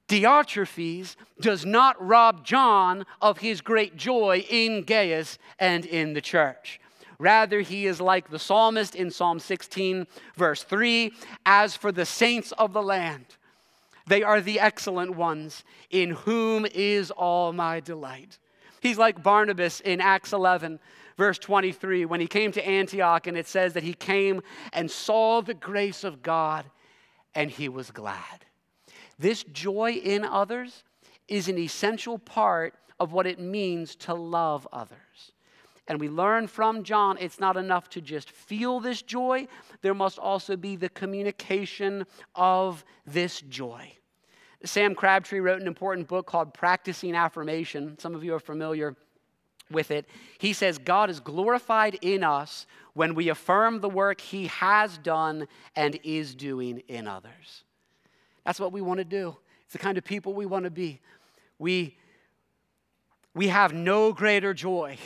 Diotrephes 0.09 1.15
does 1.41 1.65
not 1.65 2.05
rob 2.05 2.45
John 2.45 3.07
of 3.23 3.39
his 3.39 3.61
great 3.61 3.97
joy 3.97 4.45
in 4.51 4.83
Gaius 4.83 5.39
and 5.61 5.87
in 5.87 6.13
the 6.15 6.21
church. 6.21 6.81
Rather, 7.21 7.61
he 7.61 7.87
is 7.87 8.01
like 8.01 8.29
the 8.29 8.41
psalmist 8.41 8.97
in 8.97 9.13
Psalm 9.13 9.39
16, 9.39 10.09
verse 10.37 10.65
3 10.65 11.13
As 11.47 11.77
for 11.77 11.93
the 11.93 12.07
saints 12.07 12.51
of 12.53 12.73
the 12.73 12.83
land, 12.83 13.27
they 14.09 14.25
are 14.25 14.41
the 14.41 14.59
excellent 14.59 15.15
ones, 15.15 15.63
in 15.91 16.11
whom 16.11 16.67
is 16.75 17.13
all 17.13 17.53
my 17.53 17.79
delight. 17.79 18.39
He's 18.81 18.99
like 18.99 19.23
Barnabas 19.23 19.79
in 19.79 20.01
Acts 20.01 20.33
11, 20.33 20.81
verse 21.17 21.39
23, 21.39 22.05
when 22.05 22.21
he 22.21 22.27
came 22.27 22.53
to 22.53 22.67
Antioch, 22.67 23.27
and 23.27 23.37
it 23.37 23.47
says 23.47 23.75
that 23.75 23.83
he 23.83 23.95
came 23.95 24.43
and 24.73 24.91
saw 24.91 25.41
the 25.41 25.55
grace 25.55 26.05
of 26.05 26.23
God, 26.23 26.65
and 27.35 27.51
he 27.51 27.69
was 27.69 27.91
glad. 27.91 28.45
This 29.19 29.45
joy 29.45 29.93
in 29.93 30.25
others 30.25 30.85
is 31.29 31.49
an 31.49 31.59
essential 31.59 32.19
part 32.19 32.75
of 32.99 33.13
what 33.13 33.27
it 33.27 33.39
means 33.39 33.95
to 33.97 34.15
love 34.15 34.67
others. 34.73 35.33
And 35.89 35.99
we 35.99 36.09
learn 36.09 36.47
from 36.47 36.85
John 36.85 37.19
it's 37.19 37.41
not 37.41 37.57
enough 37.57 37.89
to 37.91 38.01
just 38.01 38.31
feel 38.31 38.79
this 38.79 39.03
joy, 39.03 39.49
there 39.83 39.95
must 39.95 40.19
also 40.19 40.57
be 40.57 40.77
the 40.77 40.89
communication 40.89 42.07
of 42.35 42.85
this 43.07 43.41
joy. 43.41 43.93
Sam 44.65 44.95
Crabtree 44.95 45.41
wrote 45.41 45.61
an 45.61 45.67
important 45.67 46.07
book 46.07 46.27
called 46.27 46.53
Practicing 46.53 47.15
Affirmation. 47.15 47.99
Some 47.99 48.15
of 48.15 48.23
you 48.23 48.35
are 48.35 48.41
familiar 48.41 48.95
with 49.71 49.91
it. 49.91 50.09
He 50.39 50.53
says, 50.53 50.79
God 50.79 51.11
is 51.11 51.21
glorified 51.21 51.99
in 52.03 52.25
us 52.25 52.67
when 52.95 53.15
we 53.15 53.29
affirm 53.29 53.81
the 53.81 53.89
work 53.89 54.21
he 54.21 54.49
has 54.49 54.99
done 54.99 55.47
and 55.77 55.99
is 56.03 56.35
doing 56.35 56.83
in 56.89 57.07
others. 57.07 57.65
That's 58.45 58.61
what 58.61 58.73
we 58.73 58.81
want 58.81 58.99
to 58.99 59.05
do. 59.05 59.37
It's 59.65 59.73
the 59.73 59.79
kind 59.79 59.99
of 59.99 60.05
people 60.05 60.35
we 60.35 60.47
want 60.47 60.65
to 60.65 60.71
be. 60.71 61.01
We, 61.59 61.97
we 63.35 63.49
have 63.49 63.73
no 63.73 64.13
greater 64.13 64.53
joy 64.53 64.99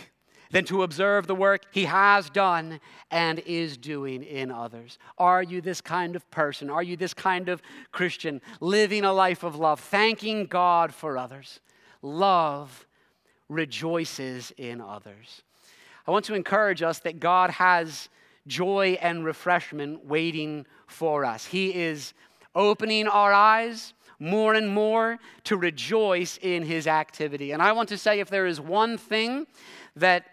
than 0.51 0.65
to 0.65 0.85
observe 0.85 1.27
the 1.27 1.35
work 1.35 1.63
he 1.73 1.85
has 1.85 2.31
done 2.31 2.81
and 3.11 3.41
is 3.41 3.77
doing 3.77 4.23
in 4.23 4.53
others. 4.53 4.99
Are 5.19 5.43
you 5.43 5.61
this 5.61 5.81
kind 5.81 6.15
of 6.15 6.31
person? 6.31 6.71
Are 6.71 6.83
you 6.83 6.97
this 6.97 7.13
kind 7.13 7.49
of 7.49 7.61
Christian 7.91 8.41
living 8.61 9.05
a 9.05 9.13
life 9.13 9.43
of 9.43 9.57
love, 9.57 9.81
thanking 9.81 10.47
God 10.47 10.95
for 10.95 11.19
others? 11.19 11.61
Love 12.03 12.87
rejoices 13.55 14.53
in 14.57 14.81
others. 14.81 15.43
I 16.07 16.11
want 16.11 16.25
to 16.27 16.35
encourage 16.35 16.83
us 16.83 16.99
that 17.01 17.21
God 17.21 17.51
has 17.51 18.09
joy 18.47 18.99
and 19.01 19.25
refreshment 19.25 20.05
waiting 20.05 20.67
for 20.87 21.25
us. 21.25 21.47
He 21.47 21.75
is 21.75 22.13
opening 22.55 23.09
our 23.09 23.33
eyes 23.33 23.95
more 24.19 24.55
and 24.55 24.69
more 24.69 25.19
to 25.45 25.57
rejoice 25.57 26.39
in 26.43 26.63
his 26.63 26.87
activity. 26.87 27.53
And 27.53 27.63
I 27.63 27.73
want 27.73 27.89
to 27.89 27.99
say 27.99 28.21
if 28.21 28.31
there 28.31 28.47
is 28.47 28.61
one 28.61 28.99
thing 28.99 29.47
that 29.97 30.27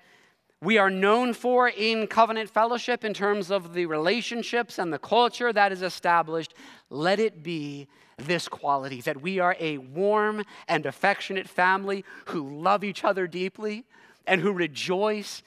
we 0.64 0.78
are 0.78 0.92
known 0.92 1.34
for 1.34 1.70
in 1.70 2.06
covenant 2.06 2.50
fellowship 2.50 3.04
in 3.04 3.14
terms 3.14 3.50
of 3.50 3.74
the 3.74 3.88
relationships 3.88 4.78
and 4.78 4.94
the 4.94 5.00
culture 5.00 5.52
that 5.52 5.72
is 5.72 5.82
established. 5.82 6.54
Let 6.92 7.20
it 7.20 7.42
be 7.42 7.88
this 8.18 8.48
quality 8.48 9.02
that 9.02 9.22
we 9.22 9.40
are 9.40 9.56
a 9.60 9.80
warm 9.80 10.44
and 10.68 10.86
affectionate 10.86 11.50
family 11.50 12.06
who 12.26 12.62
love 12.62 12.84
each 12.84 13.04
other 13.04 13.26
deeply 13.26 13.86
and 14.28 14.40
who 14.40 14.54
rejoice 14.54 15.42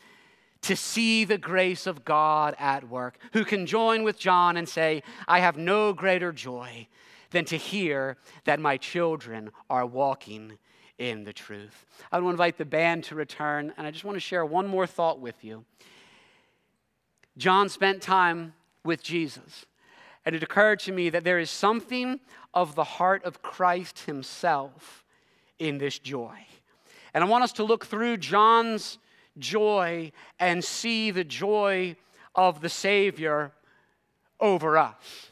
to 0.62 0.74
see 0.74 1.24
the 1.24 1.38
grace 1.38 1.86
of 1.86 2.04
God 2.04 2.56
at 2.58 2.88
work, 2.88 3.18
who 3.34 3.44
can 3.44 3.66
join 3.66 4.02
with 4.02 4.18
John 4.18 4.56
and 4.56 4.68
say, 4.68 5.04
I 5.28 5.38
have 5.40 5.56
no 5.56 5.92
greater 5.92 6.32
joy 6.32 6.88
than 7.30 7.44
to 7.46 7.56
hear 7.56 8.16
that 8.44 8.58
my 8.58 8.78
children 8.78 9.50
are 9.70 9.86
walking 9.86 10.58
in 10.98 11.24
the 11.24 11.32
truth. 11.32 11.84
I 12.12 12.18
want 12.18 12.26
to 12.26 12.30
invite 12.30 12.58
the 12.58 12.64
band 12.64 13.04
to 13.04 13.14
return, 13.14 13.72
and 13.76 13.86
I 13.86 13.90
just 13.90 14.04
want 14.04 14.16
to 14.16 14.20
share 14.20 14.44
one 14.44 14.66
more 14.66 14.86
thought 14.86 15.20
with 15.20 15.44
you. 15.44 15.64
John 17.36 17.68
spent 17.68 18.00
time 18.00 18.54
with 18.84 19.02
Jesus, 19.02 19.66
and 20.24 20.36
it 20.36 20.42
occurred 20.42 20.80
to 20.80 20.92
me 20.92 21.10
that 21.10 21.24
there 21.24 21.38
is 21.38 21.50
something 21.50 22.20
of 22.52 22.74
the 22.74 22.84
heart 22.84 23.24
of 23.24 23.42
Christ 23.42 24.00
himself 24.00 25.04
in 25.58 25.78
this 25.78 25.98
joy. 25.98 26.38
And 27.12 27.24
I 27.24 27.26
want 27.26 27.44
us 27.44 27.52
to 27.54 27.64
look 27.64 27.86
through 27.86 28.18
John's 28.18 28.98
joy 29.38 30.12
and 30.38 30.64
see 30.64 31.10
the 31.10 31.24
joy 31.24 31.96
of 32.34 32.60
the 32.60 32.68
Savior 32.68 33.52
over 34.40 34.78
us. 34.78 35.30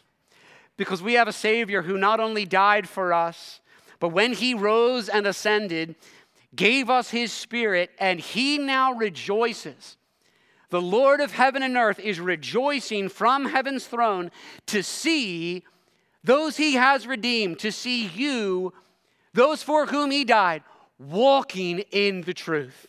Because 0.76 1.02
we 1.02 1.14
have 1.14 1.28
a 1.28 1.32
Savior 1.32 1.82
who 1.82 1.98
not 1.98 2.18
only 2.18 2.44
died 2.44 2.88
for 2.88 3.12
us, 3.12 3.60
but 4.02 4.08
when 4.08 4.32
he 4.32 4.52
rose 4.52 5.08
and 5.08 5.28
ascended, 5.28 5.94
gave 6.56 6.90
us 6.90 7.10
his 7.10 7.32
spirit, 7.32 7.92
and 8.00 8.18
he 8.18 8.58
now 8.58 8.94
rejoices. 8.94 9.96
The 10.70 10.82
Lord 10.82 11.20
of 11.20 11.30
heaven 11.30 11.62
and 11.62 11.76
earth 11.76 12.00
is 12.00 12.18
rejoicing 12.18 13.08
from 13.08 13.44
heaven's 13.44 13.86
throne 13.86 14.32
to 14.66 14.82
see 14.82 15.62
those 16.24 16.56
he 16.56 16.74
has 16.74 17.06
redeemed, 17.06 17.60
to 17.60 17.70
see 17.70 18.06
you, 18.06 18.72
those 19.34 19.62
for 19.62 19.86
whom 19.86 20.10
he 20.10 20.24
died, 20.24 20.64
walking 20.98 21.84
in 21.92 22.22
the 22.22 22.34
truth. 22.34 22.88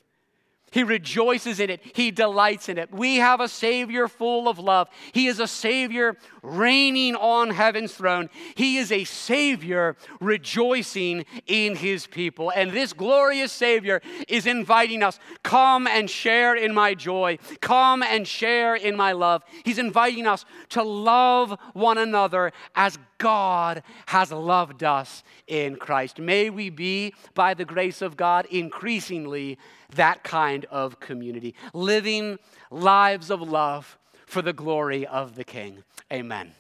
He 0.74 0.84
rejoices 0.84 1.60
in 1.60 1.70
it. 1.70 1.82
He 1.94 2.10
delights 2.10 2.68
in 2.68 2.80
it. 2.80 2.92
We 2.92 3.18
have 3.18 3.40
a 3.40 3.48
Savior 3.48 4.08
full 4.08 4.50
of 4.50 4.58
love. 4.58 4.90
He 5.12 5.28
is 5.28 5.40
a 5.40 5.48
Savior 5.48 6.18
reigning 6.42 7.16
on 7.16 7.52
heaven's 7.52 7.94
throne. 7.94 8.32
He 8.56 8.78
is 8.78 8.92
a 8.92 9.04
Savior 9.04 9.96
rejoicing 10.20 11.26
in 11.46 11.76
His 11.76 12.08
people. 12.08 12.52
And 12.56 12.72
this 12.72 12.92
glorious 12.92 13.52
Savior 13.52 14.02
is 14.28 14.48
inviting 14.48 15.04
us 15.04 15.20
come 15.44 15.86
and 15.86 16.10
share 16.10 16.56
in 16.56 16.74
my 16.74 16.96
joy, 16.96 17.38
come 17.62 18.02
and 18.02 18.28
share 18.28 18.76
in 18.76 18.98
my 18.98 19.12
love. 19.12 19.44
He's 19.64 19.78
inviting 19.78 20.26
us 20.26 20.44
to 20.70 20.82
love 20.82 21.56
one 21.74 22.00
another 22.00 22.52
as 22.76 22.98
God 23.20 23.84
has 24.08 24.32
loved 24.32 24.84
us 24.84 25.24
in 25.48 25.76
Christ. 25.76 26.20
May 26.20 26.50
we 26.50 26.70
be, 26.70 27.14
by 27.36 27.54
the 27.54 27.64
grace 27.64 28.02
of 28.02 28.18
God, 28.18 28.48
increasingly 28.48 29.60
that 29.96 30.24
kind 30.24 30.66
of 30.66 31.00
community, 31.00 31.56
living 31.74 32.38
lives 32.72 33.30
of 33.30 33.42
love 33.42 33.98
for 34.26 34.42
the 34.42 34.54
glory 34.54 35.06
of 35.06 35.36
the 35.36 35.44
King. 35.44 35.84
Amen. 36.12 36.54